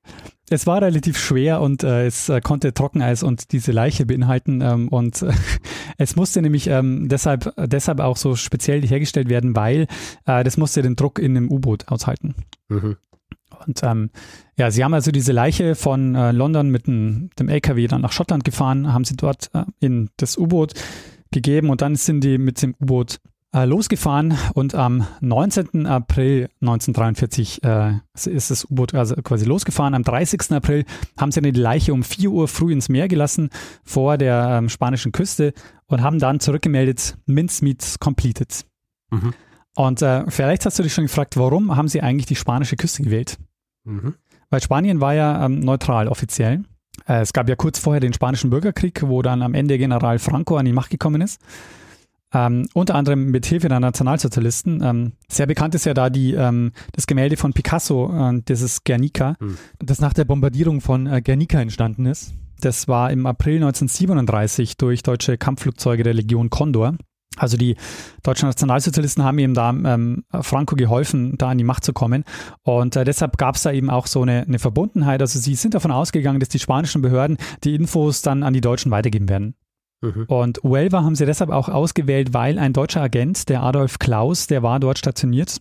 [0.51, 5.25] es war relativ schwer und äh, es äh, konnte Trockeneis und diese Leiche beinhalten und
[5.99, 9.87] es musste nämlich ähm, deshalb, deshalb auch so speziell hergestellt werden, weil
[10.27, 12.35] äh, das musste den Druck in einem U-Boot aushalten.
[12.69, 12.97] Mhm.
[13.67, 14.11] Und ähm,
[14.57, 18.13] ja, sie haben also diese Leiche von äh, London mit dem, dem LKW dann nach
[18.13, 20.75] Schottland gefahren, haben sie dort äh, in das U-Boot
[21.35, 23.21] gegeben und dann sind die mit dem U-Boot
[23.53, 25.87] äh, losgefahren und am 19.
[25.87, 29.95] April 1943 äh, ist das U-Boot also quasi losgefahren.
[29.95, 30.53] Am 30.
[30.53, 30.85] April
[31.19, 33.51] haben sie dann die Leiche um 4 Uhr früh ins Meer gelassen
[33.85, 35.53] vor der ähm, spanischen Küste
[35.87, 38.65] und haben dann zurückgemeldet, Mincemeat completed.
[39.11, 39.35] Mhm.
[39.77, 43.03] Und äh, vielleicht hast du dich schon gefragt, warum haben sie eigentlich die spanische Küste
[43.03, 43.39] gewählt?
[43.85, 44.15] Mhm.
[44.51, 46.65] Weil Spanien war ja ähm, neutral offiziell.
[47.07, 50.57] Äh, es gab ja kurz vorher den spanischen Bürgerkrieg, wo dann am Ende General Franco
[50.57, 51.41] an die Macht gekommen ist.
[52.33, 54.83] Ähm, unter anderem mit Hilfe der Nationalsozialisten.
[54.83, 59.37] Ähm, sehr bekannt ist ja da die, ähm, das Gemälde von Picasso, äh, dieses Guernica,
[59.39, 59.57] Hm.
[59.79, 62.35] das nach der Bombardierung von äh, Guernica entstanden ist.
[62.61, 66.97] Das war im April 1937 durch deutsche Kampfflugzeuge der Legion Condor.
[67.37, 67.77] Also die
[68.23, 72.25] deutschen Nationalsozialisten haben eben da ähm, Franco geholfen, da an die Macht zu kommen.
[72.63, 75.21] Und äh, deshalb gab es da eben auch so eine, eine Verbundenheit.
[75.21, 78.91] Also sie sind davon ausgegangen, dass die spanischen Behörden die Infos dann an die Deutschen
[78.91, 79.55] weitergeben werden.
[80.01, 80.25] Mhm.
[80.29, 84.63] Und Huelva haben sie deshalb auch ausgewählt, weil ein deutscher Agent, der Adolf Klaus, der
[84.63, 85.61] war dort stationiert.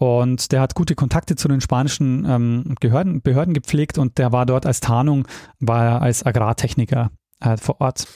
[0.00, 4.46] Und der hat gute Kontakte zu den spanischen ähm, Behörden, Behörden gepflegt und der war
[4.46, 5.26] dort als Tarnung,
[5.58, 7.10] war er als Agrartechniker
[7.40, 8.06] äh, vor Ort.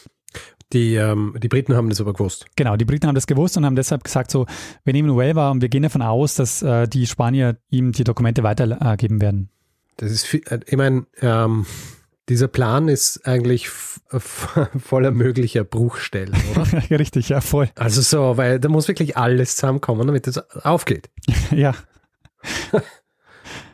[0.72, 2.46] Die, ähm, die Briten haben das aber gewusst.
[2.56, 4.46] Genau, die Briten haben das gewusst und haben deshalb gesagt, so,
[4.84, 8.42] wir nehmen Huelva und wir gehen davon aus, dass äh, die Spanier ihm die Dokumente
[8.42, 9.50] weitergeben werden.
[9.98, 11.66] Das ist, viel, äh, ich meine, ähm,
[12.28, 14.00] dieser Plan ist eigentlich f-
[14.78, 16.66] voller möglicher Bruchstellen, oder?
[16.98, 17.68] richtig, ja, voll.
[17.74, 21.10] also so, weil da muss wirklich alles zusammenkommen, damit es aufgeht.
[21.50, 21.74] Ja,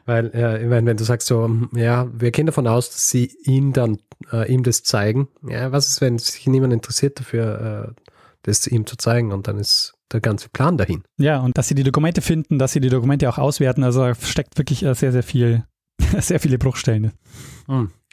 [0.09, 3.11] Weil, äh, ich meine, wenn du sagst so, hm, ja, wir gehen davon aus, dass
[3.11, 3.99] sie ihn dann,
[4.33, 5.29] äh, ihm das zeigen.
[5.47, 8.03] Ja, was ist, wenn sich niemand interessiert dafür, äh,
[8.43, 11.03] das ihm zu zeigen und dann ist der ganze Plan dahin.
[11.19, 14.15] ja, und dass sie die Dokumente finden, dass sie die Dokumente auch auswerten, also da
[14.15, 15.65] steckt wirklich äh, sehr, sehr viel,
[16.19, 17.13] sehr viele Bruchstellen.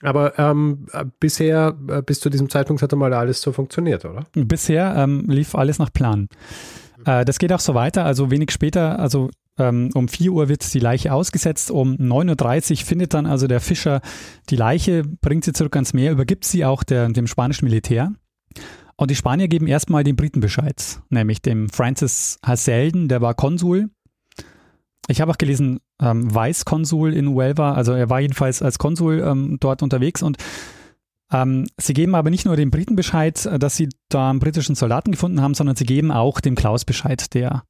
[0.01, 4.25] Aber ähm, äh, bisher, äh, bis zu diesem Zeitpunkt hat einmal alles so funktioniert, oder?
[4.33, 6.27] Bisher ähm, lief alles nach Plan.
[7.05, 8.03] Äh, das geht auch so weiter.
[8.03, 11.71] Also wenig später, also um 4 Uhr wird die Leiche ausgesetzt.
[11.71, 14.01] Um 9.30 Uhr findet dann also der Fischer
[14.49, 18.11] die Leiche, bringt sie zurück ans Meer, übergibt sie auch der, dem spanischen Militär.
[18.97, 23.89] Und die Spanier geben erstmal den Briten Bescheid, nämlich dem Francis Hasselden, der war Konsul.
[25.07, 29.57] Ich habe auch gelesen, ähm, Vice-Konsul in Huelva, also er war jedenfalls als Konsul ähm,
[29.59, 30.37] dort unterwegs und
[31.31, 34.75] ähm, sie geben aber nicht nur den Briten Bescheid, äh, dass sie da einen britischen
[34.75, 37.63] Soldaten gefunden haben, sondern sie geben auch dem Klaus Bescheid, der,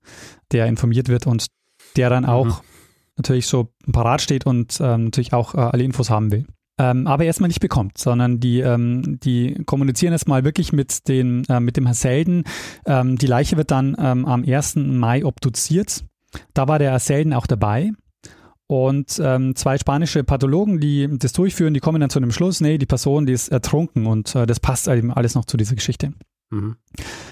[0.52, 1.48] der informiert wird und
[1.96, 2.62] der dann auch
[3.18, 6.46] natürlich so parat steht und ähm, natürlich auch äh, alle Infos haben will.
[6.78, 11.62] Ähm, aber erstmal nicht bekommt, sondern die, ähm, die kommunizieren erstmal wirklich mit, den, äh,
[11.62, 12.44] mit dem Hasselden.
[12.86, 14.76] Ähm, die Leiche wird dann ähm, am 1.
[14.76, 16.04] Mai obduziert.
[16.54, 17.92] Da war der Hasselden auch dabei.
[18.68, 22.78] Und ähm, zwei spanische Pathologen, die das durchführen, die kommen dann zu dem Schluss, nee,
[22.78, 26.14] die Person, die ist ertrunken und äh, das passt eben alles noch zu dieser Geschichte.
[26.52, 26.78] Mhm.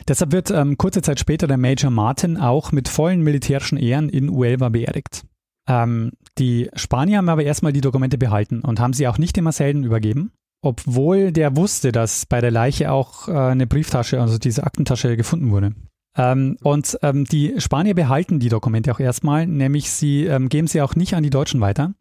[0.07, 4.29] Deshalb wird ähm, kurze Zeit später der Major Martin auch mit vollen militärischen Ehren in
[4.29, 5.25] Huelva beerdigt.
[5.67, 9.45] Ähm, die Spanier haben aber erstmal die Dokumente behalten und haben sie auch nicht dem
[9.45, 14.63] Marcelden übergeben, obwohl der wusste, dass bei der Leiche auch äh, eine Brieftasche, also diese
[14.63, 15.73] Aktentasche gefunden wurde.
[16.15, 20.81] Ähm, und ähm, die Spanier behalten die Dokumente auch erstmal, nämlich sie ähm, geben sie
[20.81, 21.93] auch nicht an die Deutschen weiter,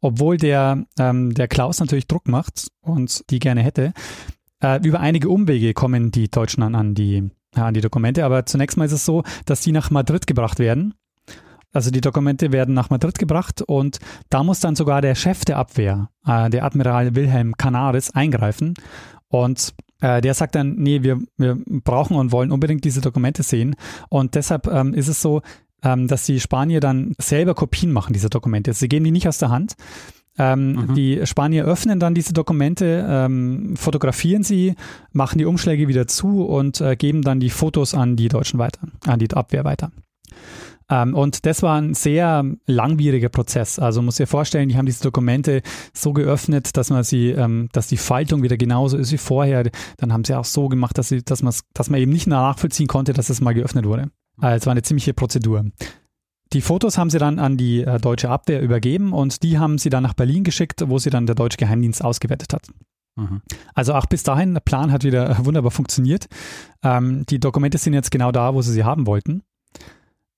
[0.00, 3.92] obwohl der, ähm, der Klaus natürlich Druck macht und die gerne hätte.
[4.62, 8.46] Äh, über einige Umwege kommen die Deutschen an, an, die, ja, an die Dokumente, aber
[8.46, 10.94] zunächst mal ist es so, dass die nach Madrid gebracht werden.
[11.72, 13.98] Also die Dokumente werden nach Madrid gebracht und
[14.30, 18.74] da muss dann sogar der Chef der Abwehr, äh, der Admiral Wilhelm Canaris, eingreifen
[19.28, 23.76] und äh, der sagt dann, nee, wir, wir brauchen und wollen unbedingt diese Dokumente sehen
[24.08, 25.42] und deshalb ähm, ist es so,
[25.82, 28.72] ähm, dass die Spanier dann selber Kopien machen dieser Dokumente.
[28.72, 29.74] Sie geben die nicht aus der Hand,
[30.38, 30.94] Ähm, mhm.
[30.94, 34.74] Die Spanier öffnen dann diese Dokumente, ähm, fotografieren sie,
[35.12, 38.80] machen die Umschläge wieder zu und äh, geben dann die Fotos an die Deutschen weiter,
[39.06, 39.90] an die Abwehr weiter.
[40.90, 43.78] Ähm, und das war ein sehr langwieriger Prozess.
[43.78, 47.88] Also muss ich vorstellen, die haben diese Dokumente so geöffnet, dass man sie, ähm, dass
[47.88, 49.70] die Faltung wieder genauso ist wie vorher.
[49.98, 51.42] Dann haben sie auch so gemacht, dass, sie, dass,
[51.74, 54.10] dass man eben nicht nachvollziehen konnte, dass es mal geöffnet wurde.
[54.40, 55.64] Also es war eine ziemliche Prozedur.
[56.52, 59.90] Die Fotos haben sie dann an die äh, deutsche Abwehr übergeben und die haben sie
[59.90, 62.68] dann nach Berlin geschickt, wo sie dann der deutsche Geheimdienst ausgewertet hat.
[63.16, 63.42] Mhm.
[63.74, 66.26] Also auch bis dahin, der Plan hat wieder wunderbar funktioniert.
[66.82, 69.42] Ähm, die Dokumente sind jetzt genau da, wo sie sie haben wollten.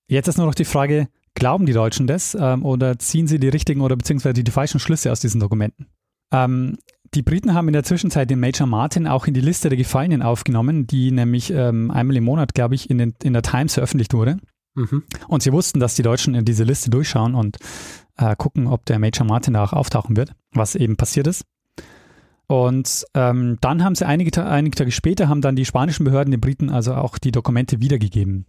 [0.07, 3.49] Jetzt ist nur noch die Frage, glauben die Deutschen das ähm, oder ziehen sie die
[3.49, 5.87] richtigen oder beziehungsweise die, die falschen Schlüsse aus diesen Dokumenten?
[6.33, 6.77] Ähm,
[7.13, 10.21] die Briten haben in der Zwischenzeit den Major Martin auch in die Liste der Gefallenen
[10.21, 14.13] aufgenommen, die nämlich ähm, einmal im Monat, glaube ich, in, den, in der Times veröffentlicht
[14.13, 14.37] wurde.
[14.75, 15.03] Mhm.
[15.27, 17.57] Und sie wussten, dass die Deutschen in diese Liste durchschauen und
[18.17, 21.45] äh, gucken, ob der Major Martin da auch auftauchen wird, was eben passiert ist.
[22.47, 26.41] Und ähm, dann haben sie einige, einige Tage später, haben dann die spanischen Behörden den
[26.41, 28.45] Briten also auch die Dokumente wiedergegeben.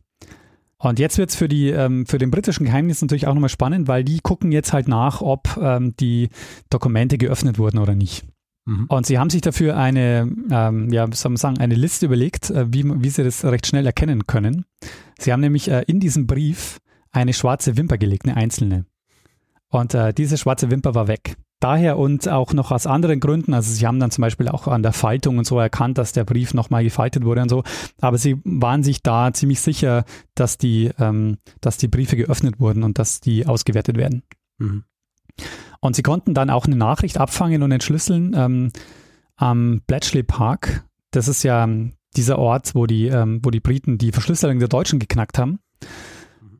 [0.78, 4.02] Und jetzt wird es für, ähm, für den britischen Geheimdienst natürlich auch nochmal spannend, weil
[4.02, 6.30] die gucken jetzt halt nach, ob ähm, die
[6.70, 8.24] Dokumente geöffnet wurden oder nicht.
[8.64, 8.86] Mhm.
[8.88, 12.72] Und sie haben sich dafür eine, ähm, ja, soll man sagen, eine Liste überlegt, äh,
[12.72, 14.64] wie, wie sie das recht schnell erkennen können.
[15.18, 16.78] Sie haben nämlich äh, in diesem Brief
[17.10, 18.86] eine schwarze Wimper gelegt, eine einzelne.
[19.68, 21.36] Und äh, diese schwarze Wimper war weg.
[21.60, 24.82] Daher und auch noch aus anderen Gründen, also sie haben dann zum Beispiel auch an
[24.82, 27.62] der Faltung und so erkannt, dass der Brief nochmal gefaltet wurde und so,
[28.00, 32.82] aber sie waren sich da ziemlich sicher, dass die, ähm, dass die Briefe geöffnet wurden
[32.82, 34.24] und dass die ausgewertet werden.
[34.58, 34.82] Mhm.
[35.78, 38.72] Und sie konnten dann auch eine Nachricht abfangen und entschlüsseln ähm,
[39.36, 40.84] am Bletchley Park.
[41.12, 41.68] Das ist ja
[42.16, 45.58] dieser Ort, wo die, ähm, wo die Briten die Verschlüsselung der Deutschen geknackt haben.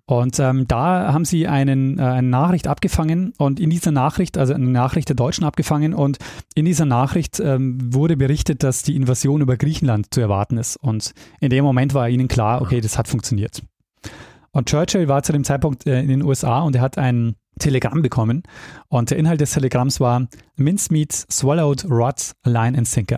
[0.05, 4.53] Und ähm, da haben sie einen, äh, eine Nachricht abgefangen und in dieser Nachricht, also
[4.53, 6.19] eine Nachricht der Deutschen abgefangen und
[6.55, 10.77] in dieser Nachricht ähm, wurde berichtet, dass die Invasion über Griechenland zu erwarten ist.
[10.77, 13.63] Und in dem Moment war ihnen klar, okay, das hat funktioniert.
[14.51, 18.03] Und Churchill war zu dem Zeitpunkt äh, in den USA und er hat ein Telegramm
[18.03, 18.43] bekommen.
[18.89, 23.17] Und der Inhalt des Telegramms war Mincemeat swallowed rot line and sinker.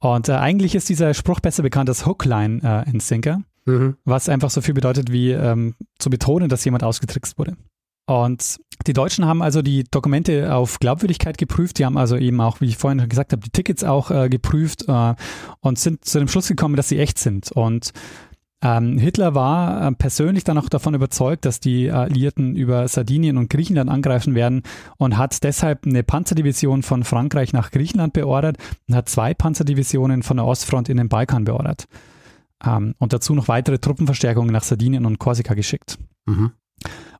[0.00, 3.96] Und äh, eigentlich ist dieser Spruch besser bekannt als Hook, Line äh, and Sinker, mhm.
[4.04, 7.56] was einfach so viel bedeutet wie ähm, zu betonen, dass jemand ausgetrickst wurde.
[8.06, 11.78] Und die Deutschen haben also die Dokumente auf Glaubwürdigkeit geprüft.
[11.78, 14.86] Die haben also eben auch, wie ich vorhin gesagt habe, die Tickets auch äh, geprüft
[14.88, 15.14] äh,
[15.60, 17.52] und sind zu dem Schluss gekommen, dass sie echt sind.
[17.52, 17.92] Und
[18.62, 23.48] ähm, Hitler war äh, persönlich dann auch davon überzeugt, dass die Alliierten über Sardinien und
[23.48, 24.62] Griechenland angreifen werden
[24.98, 30.36] und hat deshalb eine Panzerdivision von Frankreich nach Griechenland beordert und hat zwei Panzerdivisionen von
[30.36, 31.86] der Ostfront in den Balkan beordert.
[32.62, 35.98] Ähm, und dazu noch weitere Truppenverstärkungen nach Sardinien und Korsika geschickt.
[36.26, 36.52] Mhm.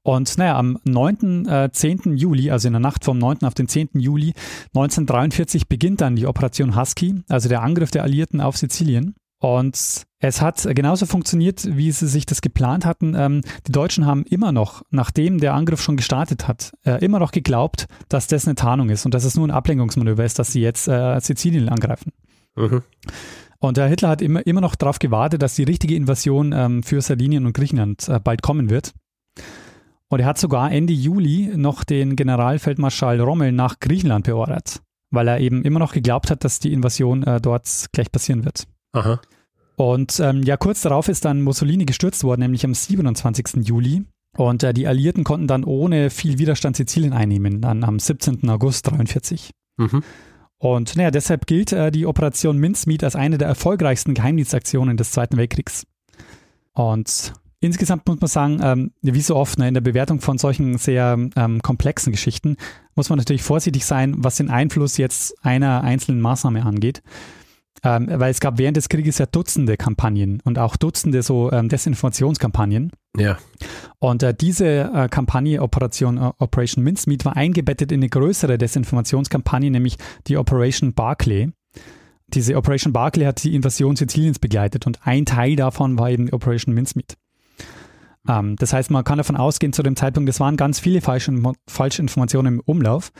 [0.03, 2.16] Und naja, am 9., äh, 10.
[2.16, 3.44] Juli, also in der Nacht vom 9.
[3.44, 3.90] auf den 10.
[3.94, 4.33] Juli
[4.74, 9.14] 1943 beginnt dann die Operation Husky, also der Angriff der Alliierten auf Sizilien.
[9.40, 13.14] Und es hat genauso funktioniert, wie sie sich das geplant hatten.
[13.16, 17.33] Ähm, die Deutschen haben immer noch, nachdem der Angriff schon gestartet hat, äh, immer noch
[17.33, 20.61] geglaubt, dass das eine Tarnung ist und dass es nur ein Ablenkungsmanöver ist, dass sie
[20.61, 22.12] jetzt äh, Sizilien angreifen.
[22.55, 22.83] Mhm.
[23.61, 27.00] Und der Hitler hat immer, immer noch darauf gewartet, dass die richtige Invasion ähm, für
[27.00, 28.92] Sardinien und Griechenland äh, bald kommen wird.
[30.09, 35.40] Und er hat sogar Ende Juli noch den Generalfeldmarschall Rommel nach Griechenland beordert, weil er
[35.40, 38.66] eben immer noch geglaubt hat, dass die Invasion äh, dort gleich passieren wird.
[38.92, 39.20] Aha.
[39.76, 43.66] Und ähm, ja, kurz darauf ist dann Mussolini gestürzt worden, nämlich am 27.
[43.66, 44.05] Juli.
[44.37, 48.48] Und äh, die Alliierten konnten dann ohne viel Widerstand Sizilien einnehmen, dann am 17.
[48.48, 49.50] August 1943.
[49.79, 50.03] Mhm.
[50.59, 55.38] Und naja, deshalb gilt äh, die Operation Mincemeat als eine der erfolgreichsten Geheimdienstaktionen des Zweiten
[55.38, 55.87] Weltkriegs.
[56.74, 60.76] Und insgesamt muss man sagen, ähm, wie so oft ne, in der Bewertung von solchen
[60.76, 62.57] sehr ähm, komplexen Geschichten,
[62.94, 67.03] muss man natürlich vorsichtig sein, was den Einfluss jetzt einer einzelnen Maßnahme angeht.
[67.83, 71.68] Ähm, weil es gab während des Krieges ja Dutzende Kampagnen und auch Dutzende so ähm,
[71.70, 72.92] Desinformationskampagnen.
[73.16, 73.38] Ja.
[73.98, 79.70] Und äh, diese äh, Kampagne Operation äh, Operation Mincemeat war eingebettet in eine größere Desinformationskampagne,
[79.70, 81.52] nämlich die Operation Barclay.
[82.28, 86.74] Diese Operation Barclay hat die Invasion Siziliens begleitet und ein Teil davon war eben Operation
[86.74, 87.16] Mincemeat.
[88.31, 91.33] Ähm, das heißt, man kann davon ausgehen, zu dem Zeitpunkt, es waren ganz viele falsche,
[91.66, 93.12] falsche Informationen im Umlauf.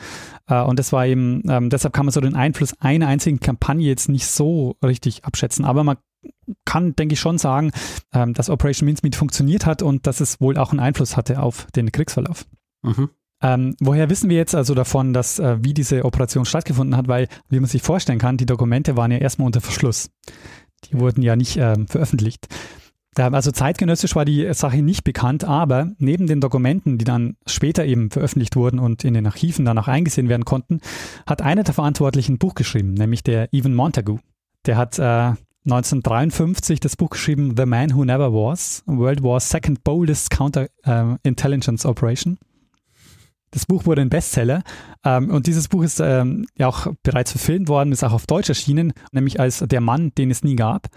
[0.47, 3.87] Äh, und das war eben, ähm, deshalb kann man so den Einfluss einer einzigen Kampagne
[3.87, 5.65] jetzt nicht so richtig abschätzen.
[5.65, 5.97] Aber man
[6.65, 7.71] kann, denke ich, schon sagen,
[8.13, 11.67] ähm, dass Operation Mincemeat funktioniert hat und dass es wohl auch einen Einfluss hatte auf
[11.75, 12.45] den Kriegsverlauf.
[12.83, 13.09] Mhm.
[13.43, 17.07] Ähm, woher wissen wir jetzt also davon, dass äh, wie diese Operation stattgefunden hat?
[17.07, 20.11] Weil, wie man sich vorstellen kann, die Dokumente waren ja erstmal unter Verschluss.
[20.85, 22.47] Die wurden ja nicht ähm, veröffentlicht.
[23.17, 28.09] Also zeitgenössisch war die Sache nicht bekannt, aber neben den Dokumenten, die dann später eben
[28.09, 30.79] veröffentlicht wurden und in den Archiven dann auch eingesehen werden konnten,
[31.27, 34.19] hat einer der Verantwortlichen ein Buch geschrieben, nämlich der Evan Montagu.
[34.65, 35.33] Der hat äh,
[35.65, 41.83] 1953 das Buch geschrieben The Man Who Never Was, World War's Second Boldest Counter äh,
[41.83, 42.37] Operation.
[43.51, 44.63] Das Buch wurde ein Bestseller
[45.03, 48.47] ähm, und dieses Buch ist ähm, ja auch bereits verfilmt worden, ist auch auf Deutsch
[48.47, 50.87] erschienen, nämlich als Der Mann, den es nie gab.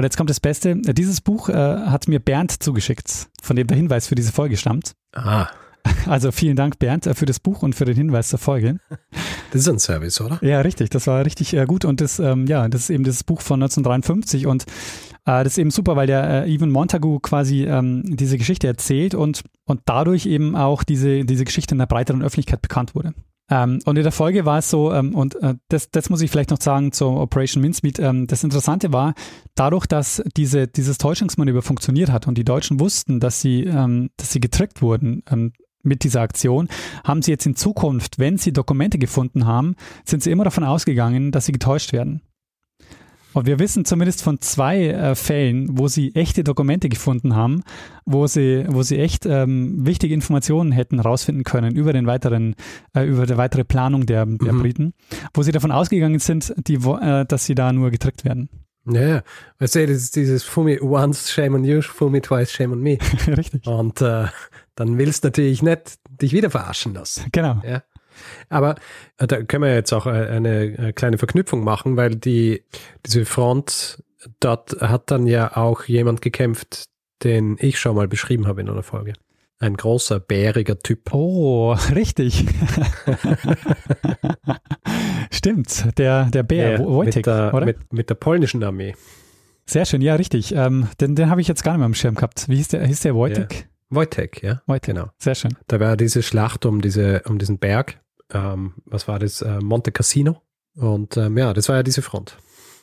[0.00, 0.76] Und jetzt kommt das Beste.
[0.76, 4.92] Dieses Buch äh, hat mir Bernd zugeschickt, von dem der Hinweis für diese Folge stammt.
[5.12, 5.48] Ah.
[6.06, 8.78] Also vielen Dank, Bernd, äh, für das Buch und für den Hinweis zur Folge.
[9.52, 10.38] Das ist ein Service, oder?
[10.42, 10.90] Ja, richtig.
[10.90, 11.84] Das war richtig äh, gut.
[11.84, 14.46] Und das, ähm, ja, das ist eben das Buch von 1953.
[14.46, 14.62] Und
[15.26, 19.14] äh, das ist eben super, weil der äh, Evan Montagu quasi ähm, diese Geschichte erzählt
[19.14, 23.12] und, und dadurch eben auch diese, diese Geschichte in der breiteren Öffentlichkeit bekannt wurde.
[23.50, 26.30] Ähm, und in der Folge war es so, ähm, und äh, das, das muss ich
[26.30, 29.14] vielleicht noch sagen zur Operation Mincemeat, ähm, das Interessante war,
[29.54, 34.32] dadurch, dass diese, dieses Täuschungsmanöver funktioniert hat und die Deutschen wussten, dass sie, ähm, dass
[34.32, 36.68] sie getrickt wurden ähm, mit dieser Aktion,
[37.04, 41.32] haben sie jetzt in Zukunft, wenn sie Dokumente gefunden haben, sind sie immer davon ausgegangen,
[41.32, 42.22] dass sie getäuscht werden.
[43.32, 47.62] Und wir wissen zumindest von zwei äh, Fällen, wo sie echte Dokumente gefunden haben,
[48.04, 52.56] wo sie, wo sie echt ähm, wichtige Informationen hätten rausfinden können über den weiteren,
[52.94, 54.62] äh, über die weitere Planung der, der mhm.
[54.62, 54.94] Briten,
[55.34, 58.48] wo sie davon ausgegangen sind, die, äh, dass sie da nur getrickt werden.
[58.86, 59.22] Ja, ja.
[59.58, 62.72] Weißt du, das ist dieses Fool me once, shame on you, fool me twice, shame
[62.72, 62.98] on me.
[63.26, 63.66] Richtig.
[63.66, 64.26] Und äh,
[64.74, 67.26] dann willst du natürlich nicht dich wieder verarschen lassen.
[67.32, 67.60] Genau.
[67.64, 67.82] Ja.
[68.48, 68.76] Aber
[69.18, 72.64] äh, da können wir jetzt auch äh, eine äh, kleine Verknüpfung machen, weil die,
[73.06, 74.02] diese Front,
[74.40, 76.86] dort hat dann ja auch jemand gekämpft,
[77.22, 79.12] den ich schon mal beschrieben habe in einer Folge.
[79.58, 81.12] Ein großer, bäriger Typ.
[81.12, 82.46] Oh, richtig.
[85.30, 87.66] Stimmt, der, der Bär, ja, Wojtek, mit der, oder?
[87.66, 88.94] Mit, mit, der polnischen Armee.
[89.66, 90.54] Sehr schön, ja, richtig.
[90.54, 92.48] Ähm, den den habe ich jetzt gar nicht mehr am Schirm gehabt.
[92.48, 93.69] Wie hieß der, hieß der Wojtek?
[93.90, 94.62] Wojtek, ja.
[94.66, 95.10] Wojtek, genau.
[95.18, 95.56] Sehr schön.
[95.66, 97.98] Da war diese Schlacht um, diese, um diesen Berg
[98.32, 100.42] ähm, was war das, äh, Monte Cassino.
[100.76, 102.38] Und ähm, ja, das war ja diese Front.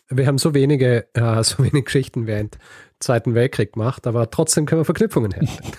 [0.10, 2.58] Wir haben so wenige, äh, so wenige Geschichten während
[3.00, 5.74] Zweiten Weltkrieg gemacht, aber trotzdem können wir Verknüpfungen herstellen.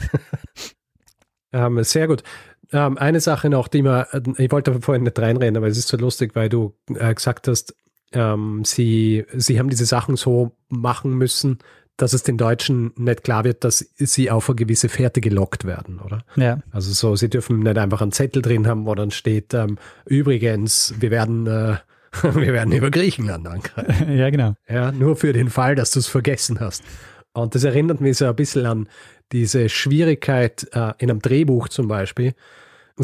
[1.52, 2.22] ähm, sehr gut.
[2.70, 5.88] Ähm, eine Sache noch, die man, äh, ich wollte vorhin nicht reinreden, aber es ist
[5.88, 7.74] so lustig, weil du äh, gesagt hast,
[8.12, 11.58] ähm, sie, sie haben diese Sachen so machen müssen,
[11.98, 15.98] dass es den Deutschen nicht klar wird, dass sie auf eine gewisse Fährte gelockt werden,
[15.98, 16.24] oder?
[16.36, 16.60] Ja.
[16.70, 20.94] Also so, sie dürfen nicht einfach einen Zettel drin haben, wo dann steht, ähm, übrigens,
[21.00, 21.76] wir werden, äh,
[22.22, 24.12] wir werden über Griechenland angreifen.
[24.16, 24.54] ja, genau.
[24.68, 26.84] Ja, nur für den Fall, dass du es vergessen hast.
[27.32, 28.88] Und das erinnert mich so ein bisschen an
[29.32, 32.32] diese Schwierigkeit äh, in einem Drehbuch zum Beispiel,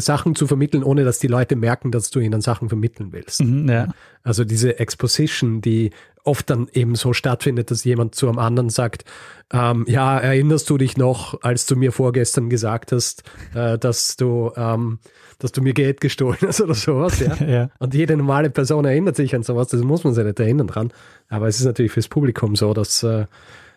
[0.01, 3.43] Sachen zu vermitteln, ohne dass die Leute merken, dass du ihnen Sachen vermitteln willst.
[3.43, 3.87] Mhm, ja.
[4.23, 5.91] Also diese Exposition, die
[6.23, 9.05] oft dann eben so stattfindet, dass jemand zu einem anderen sagt,
[9.53, 14.51] ähm, ja, erinnerst du dich noch, als du mir vorgestern gesagt hast, äh, dass du,
[14.55, 14.99] ähm,
[15.37, 17.35] dass du mir Geld gestohlen hast oder sowas, ja?
[17.47, 17.69] ja.
[17.77, 20.91] Und jede normale Person erinnert sich an sowas, das muss man sich nicht erinnern dran.
[21.29, 23.25] Aber es ist natürlich fürs Publikum so, dass, äh,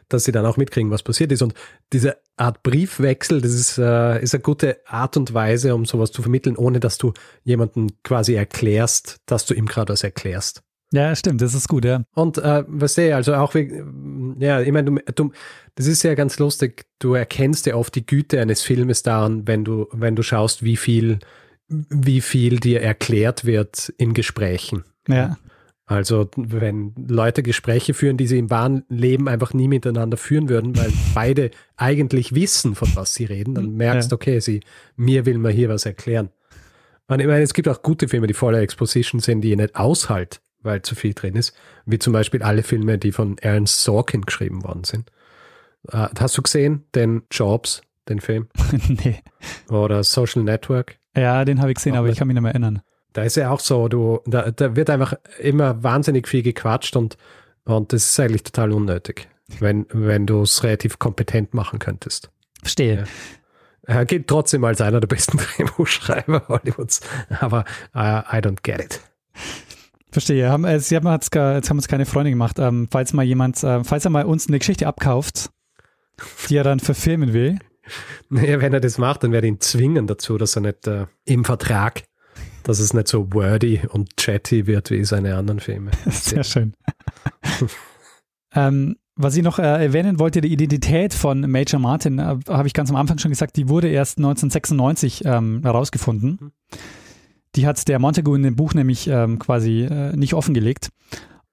[0.09, 1.43] dass sie dann auch mitkriegen, was passiert ist.
[1.43, 1.55] Und
[1.93, 6.23] diese Art Briefwechsel, das ist, äh, ist eine gute Art und Weise, um sowas zu
[6.23, 7.13] vermitteln, ohne dass du
[7.45, 10.63] jemanden quasi erklärst, dass du ihm gerade was erklärst.
[10.93, 12.03] Ja, stimmt, das ist gut, ja.
[12.15, 15.33] Und äh, was sehe also auch, ja, ich meine, du, du,
[15.75, 19.65] das ist ja ganz lustig, du erkennst ja oft die Güte eines Filmes daran, wenn
[19.65, 21.19] du, wenn du schaust, wie viel,
[21.69, 24.85] wie viel dir erklärt wird in Gesprächen.
[25.07, 25.37] Ja.
[25.89, 30.77] Also wenn Leute Gespräche führen, die sie im wahren Leben einfach nie miteinander führen würden,
[30.77, 34.17] weil beide eigentlich wissen, von was sie reden, dann merkst du, ja.
[34.17, 34.61] okay, sie,
[34.97, 36.29] mir will man hier was erklären.
[37.07, 39.77] Und ich meine, es gibt auch gute Filme, die voller Exposition sind, die ich nicht
[39.77, 41.57] aushalt, weil zu viel drin ist.
[41.87, 45.11] Wie zum Beispiel alle Filme, die von Ernst Sorkin geschrieben worden sind.
[45.91, 48.49] Uh, hast du gesehen, den Jobs, den Film?
[48.89, 49.23] nee.
[49.71, 50.99] Oder Social Network?
[51.17, 52.17] Ja, den habe ich gesehen, auch aber nicht.
[52.17, 52.83] ich kann mich nicht mehr erinnern.
[53.13, 57.17] Da ist ja auch so, du, da, da wird einfach immer wahnsinnig viel gequatscht und,
[57.65, 62.31] und das ist eigentlich total unnötig, wenn, wenn du es relativ kompetent machen könntest.
[62.61, 62.97] Verstehe.
[62.97, 63.05] Ja.
[63.95, 67.01] Er geht trotzdem als einer der besten Drehbuchschreiber Hollywoods,
[67.41, 69.01] aber uh, I don't get it.
[70.11, 70.51] Verstehe.
[70.51, 72.59] Haben, äh, Sie haben jetzt, jetzt haben uns keine Freunde gemacht.
[72.59, 75.51] Ähm, falls mal jemand, äh, falls er mal uns eine Geschichte abkauft,
[76.49, 77.59] die er dann verfilmen will.
[78.29, 81.07] Naja, wenn er das macht, dann werde ich ihn zwingen dazu, dass er nicht äh,
[81.25, 82.03] im Vertrag,
[82.69, 85.91] dass es nicht so wordy und chatty wird wie seine anderen Filme.
[86.11, 86.75] Sehr schön.
[88.55, 92.75] ähm, was ich noch äh, erwähnen wollte, die Identität von Major Martin, äh, habe ich
[92.75, 96.53] ganz am Anfang schon gesagt, die wurde erst 1996 ähm, herausgefunden.
[97.57, 100.91] Die hat der Montagu in dem Buch nämlich ähm, quasi äh, nicht offengelegt.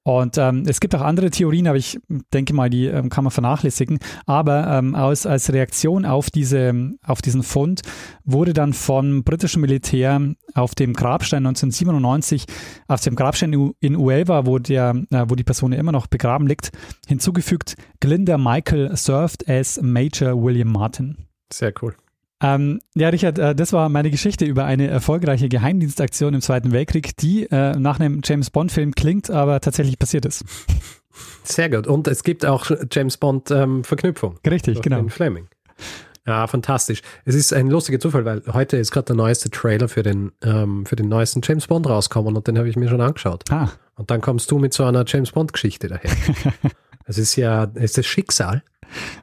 [0.06, 2.00] Und ähm, es gibt auch andere Theorien, aber ich
[2.32, 3.98] denke mal, die ähm, kann man vernachlässigen.
[4.28, 7.82] Aber ähm, aus, als Reaktion auf, diese, auf diesen Fund
[8.24, 10.22] wurde dann vom britischen Militär
[10.54, 12.46] auf dem Grabstein 1997,
[12.88, 16.70] auf dem Grabstein in Uelva, wo, der, äh, wo die Person immer noch begraben liegt,
[17.08, 21.18] hinzugefügt, Glinda Michael served as Major William Martin.
[21.52, 21.96] Sehr cool.
[22.42, 27.16] Ähm, ja, Richard, äh, das war meine Geschichte über eine erfolgreiche Geheimdienstaktion im Zweiten Weltkrieg,
[27.18, 30.44] die äh, nach einem James Bond-Film klingt, aber tatsächlich passiert ist.
[31.44, 31.88] Sehr gut.
[31.88, 34.40] Und es gibt auch James Bond-Verknüpfung.
[34.44, 35.00] Ähm, Richtig, genau.
[35.00, 35.48] In Fleming.
[36.28, 37.02] Ja, fantastisch.
[37.24, 40.86] Es ist ein lustiger Zufall, weil heute ist gerade der neueste Trailer für den, ähm,
[40.86, 43.44] für den neuesten James Bond rausgekommen und den habe ich mir schon angeschaut.
[43.52, 43.70] Ah.
[43.96, 46.10] Und dann kommst du mit so einer James Bond-Geschichte daher.
[47.06, 48.64] es ist ja, es ist das Schicksal,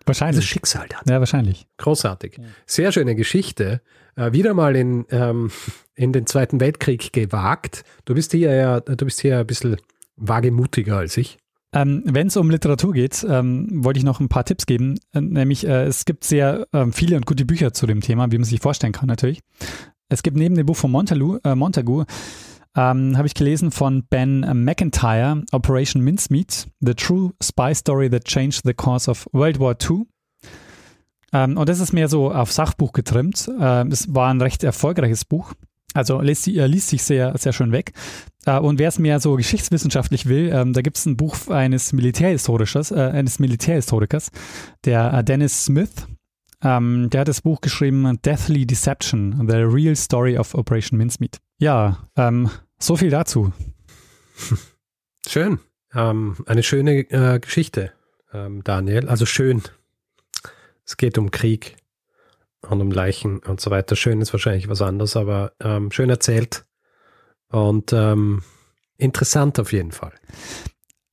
[0.07, 0.45] Wahrscheinlich.
[0.45, 1.03] Das Schicksal dann.
[1.09, 1.66] Ja, wahrscheinlich.
[1.79, 2.41] Großartig.
[2.66, 3.81] Sehr schöne Geschichte.
[4.16, 5.51] Äh, wieder mal in, ähm,
[5.95, 7.85] in den Zweiten Weltkrieg gewagt.
[8.05, 9.77] Du bist hier ja, du bist hier ein bisschen
[10.16, 11.39] wagemutiger als ich.
[11.75, 14.99] Ähm, Wenn es um Literatur geht, ähm, wollte ich noch ein paar Tipps geben.
[15.14, 18.39] Äh, nämlich, äh, es gibt sehr ähm, viele und gute Bücher zu dem Thema, wie
[18.39, 19.41] man sich vorstellen kann, natürlich.
[20.11, 22.05] Es gibt neben dem Buch von Montagu, äh, Montagu
[22.77, 28.62] ähm, habe ich gelesen von Ben McIntyre, Operation Mincemeat, The True Spy Story That Changed
[28.64, 30.07] the Course of World War II.
[31.33, 33.51] Ähm, und das ist mehr so auf Sachbuch getrimmt.
[33.61, 35.55] Ähm, es war ein recht erfolgreiches Buch.
[35.95, 37.93] Also liest, äh, liest sich sehr, sehr schön weg.
[38.47, 41.93] Äh, und wer es mehr so geschichtswissenschaftlich will, ähm, da gibt es ein Buch eines
[41.93, 44.31] Militärhistorikers, äh, eines Militärhistorikers,
[44.85, 46.07] der äh, Dennis Smith.
[46.64, 51.39] Ähm, der hat das Buch geschrieben Deathly Deception, The Real Story of Operation Mincemeat.
[51.62, 52.50] Ja, ähm,
[52.80, 53.52] so viel dazu.
[55.28, 55.60] Schön.
[55.94, 57.92] Ähm, eine schöne äh, Geschichte,
[58.32, 59.08] ähm, Daniel.
[59.08, 59.62] Also schön.
[60.84, 61.76] Es geht um Krieg
[62.62, 63.94] und um Leichen und so weiter.
[63.94, 66.64] Schön ist wahrscheinlich was anderes, aber ähm, schön erzählt
[67.46, 68.42] und ähm,
[68.96, 70.14] interessant auf jeden Fall.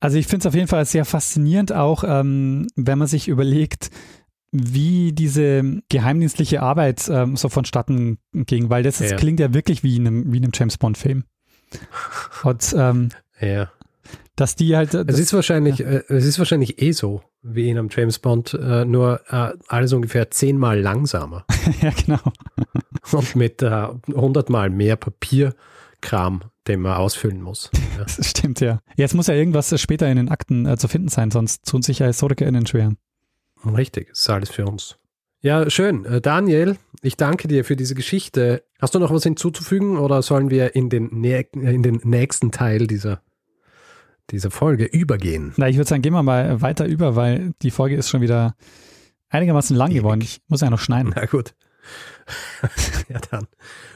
[0.00, 3.92] Also ich finde es auf jeden Fall sehr faszinierend, auch ähm, wenn man sich überlegt,
[4.52, 9.16] wie diese geheimdienstliche Arbeit ähm, so vonstatten ging, weil das, das ja.
[9.16, 11.24] klingt ja wirklich wie in einem, wie in einem James Bond-Film.
[12.42, 13.70] Und ähm, ja.
[14.34, 14.94] dass die halt.
[14.94, 15.86] Das, es ist wahrscheinlich, ja.
[15.86, 19.92] äh, es ist wahrscheinlich eh so, wie in einem James Bond, äh, nur äh, alles
[19.92, 21.44] ungefähr zehnmal langsamer.
[21.80, 22.20] ja, genau.
[23.12, 27.70] Und mit äh, hundertmal mehr Papierkram, den man ausfüllen muss.
[27.98, 28.04] Ja.
[28.04, 28.80] Das stimmt, ja.
[28.96, 31.98] Jetzt muss ja irgendwas später in den Akten äh, zu finden sein, sonst tun sich
[31.98, 32.94] ja HistorikerInnen schwer.
[33.64, 34.96] Richtig, ist alles für uns.
[35.42, 36.04] Ja, schön.
[36.04, 38.62] Äh, Daniel, ich danke dir für diese Geschichte.
[38.78, 43.22] Hast du noch was hinzuzufügen oder sollen wir in den, in den nächsten Teil dieser,
[44.30, 45.54] dieser Folge übergehen?
[45.56, 48.54] Na, ich würde sagen, gehen wir mal weiter über, weil die Folge ist schon wieder
[49.30, 50.20] einigermaßen lang geworden.
[50.20, 51.12] Ich muss ja noch schneiden.
[51.16, 51.54] Na gut.
[53.08, 53.46] ja, dann.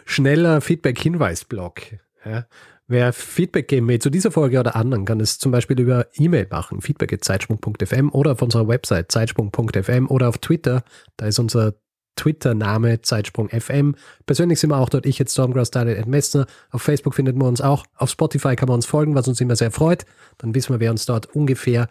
[0.07, 1.83] Schneller Feedback-Hinweis-Blog.
[2.25, 2.47] Ja.
[2.87, 6.47] Wer Feedback geben will zu dieser Folge oder anderen, kann es zum Beispiel über E-Mail
[6.51, 10.85] machen, feedback.zeitsprung.fm oder auf unserer Website zeitsprung.fm oder auf Twitter,
[11.17, 11.75] da ist unser
[12.17, 13.97] Twitter-Name Zeitsprung.fm.
[14.27, 16.47] Persönlich sind wir auch dort, ich jetzt Stormgrass, Daniel Ed Messner.
[16.71, 17.85] Auf Facebook findet man uns auch.
[17.97, 20.05] Auf Spotify kann man uns folgen, was uns immer sehr freut.
[20.39, 21.89] Dann wissen wir, wer uns dort ungefähr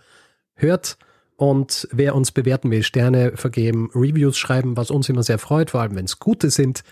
[0.56, 0.98] hört.
[1.36, 5.82] Und wer uns bewerten will, Sterne vergeben, Reviews schreiben, was uns immer sehr freut, vor
[5.82, 6.84] allem wenn es gute sind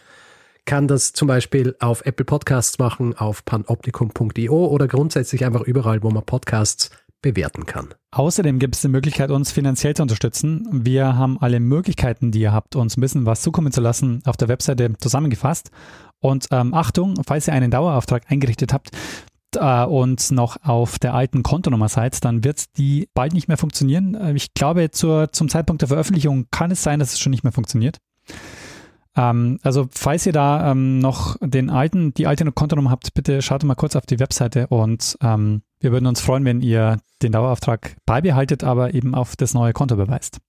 [0.66, 6.10] kann das zum Beispiel auf Apple Podcasts machen, auf panoptikum.io oder grundsätzlich einfach überall, wo
[6.10, 6.92] man Podcasts
[7.22, 7.94] bewerten kann.
[8.12, 10.68] Außerdem gibt es die Möglichkeit, uns finanziell zu unterstützen.
[10.72, 14.38] Wir haben alle Möglichkeiten, die ihr habt, uns ein bisschen was zukommen zu lassen, auf
[14.38, 15.72] der Webseite zusammengefasst.
[16.20, 18.92] Und ähm, Achtung, falls ihr einen Dauerauftrag eingerichtet habt,
[19.56, 24.16] äh, und noch auf der alten Kontonummer seid, dann wird die bald nicht mehr funktionieren.
[24.16, 27.44] Äh, ich glaube, zur, zum Zeitpunkt der Veröffentlichung kann es sein, dass es schon nicht
[27.44, 27.98] mehr funktioniert.
[29.18, 33.64] Ähm, also falls ihr da ähm, noch den alten, die alte Kontonummer habt, bitte schaut
[33.64, 37.96] mal kurz auf die Webseite und ähm, wir würden uns freuen, wenn ihr den Dauerauftrag
[38.06, 40.40] beibehaltet, aber eben auf das neue Konto beweist.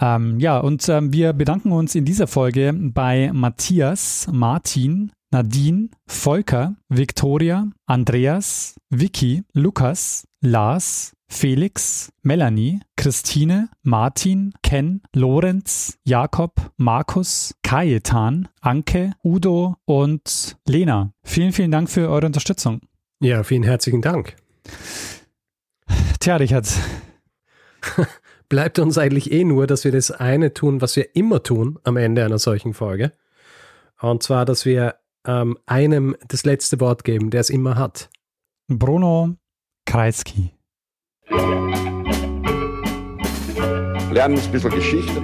[0.00, 6.74] Ähm, ja, und ähm, wir bedanken uns in dieser Folge bei Matthias, Martin, Nadine, Volker,
[6.88, 19.14] Viktoria, Andreas, Vicky, Lukas, Lars, Felix, Melanie, Christine, Martin, Ken, Lorenz, Jakob, Markus, Kajetan, Anke,
[19.24, 21.14] Udo und Lena.
[21.24, 22.82] Vielen, vielen Dank für eure Unterstützung.
[23.18, 24.36] Ja, vielen herzlichen Dank.
[26.20, 26.68] Tja, Richard.
[28.48, 31.96] Bleibt uns eigentlich eh nur, dass wir das eine tun, was wir immer tun am
[31.96, 33.14] Ende einer solchen Folge.
[34.00, 38.10] Und zwar, dass wir ähm, einem das letzte Wort geben, der es immer hat.
[38.68, 39.34] Bruno
[39.86, 40.52] Kreisky.
[44.10, 45.22] Lernen ein bisschen Geschichte.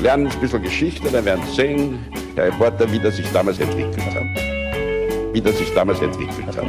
[0.00, 1.98] Lernen ein bisschen Geschichte, dann werden Sie sehen,
[2.36, 5.34] Herr Reporter, wie das sich damals entwickelt hat.
[5.34, 6.66] Wie das sich damals entwickelt hat.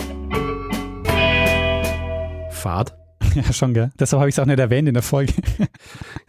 [2.60, 2.96] fad.
[3.36, 3.92] Ja, schon, gell?
[4.00, 5.34] Deshalb habe ich es auch nicht erwähnt in der Folge.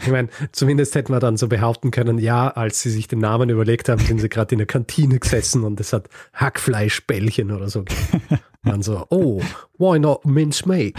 [0.03, 3.51] Ich meine, zumindest hätten wir dann so behaupten können, ja, als sie sich den Namen
[3.51, 7.85] überlegt haben, sind sie gerade in der Kantine gesessen und es hat Hackfleischbällchen oder so.
[8.65, 9.43] Dann so, oh,
[9.77, 10.95] why not mince meat?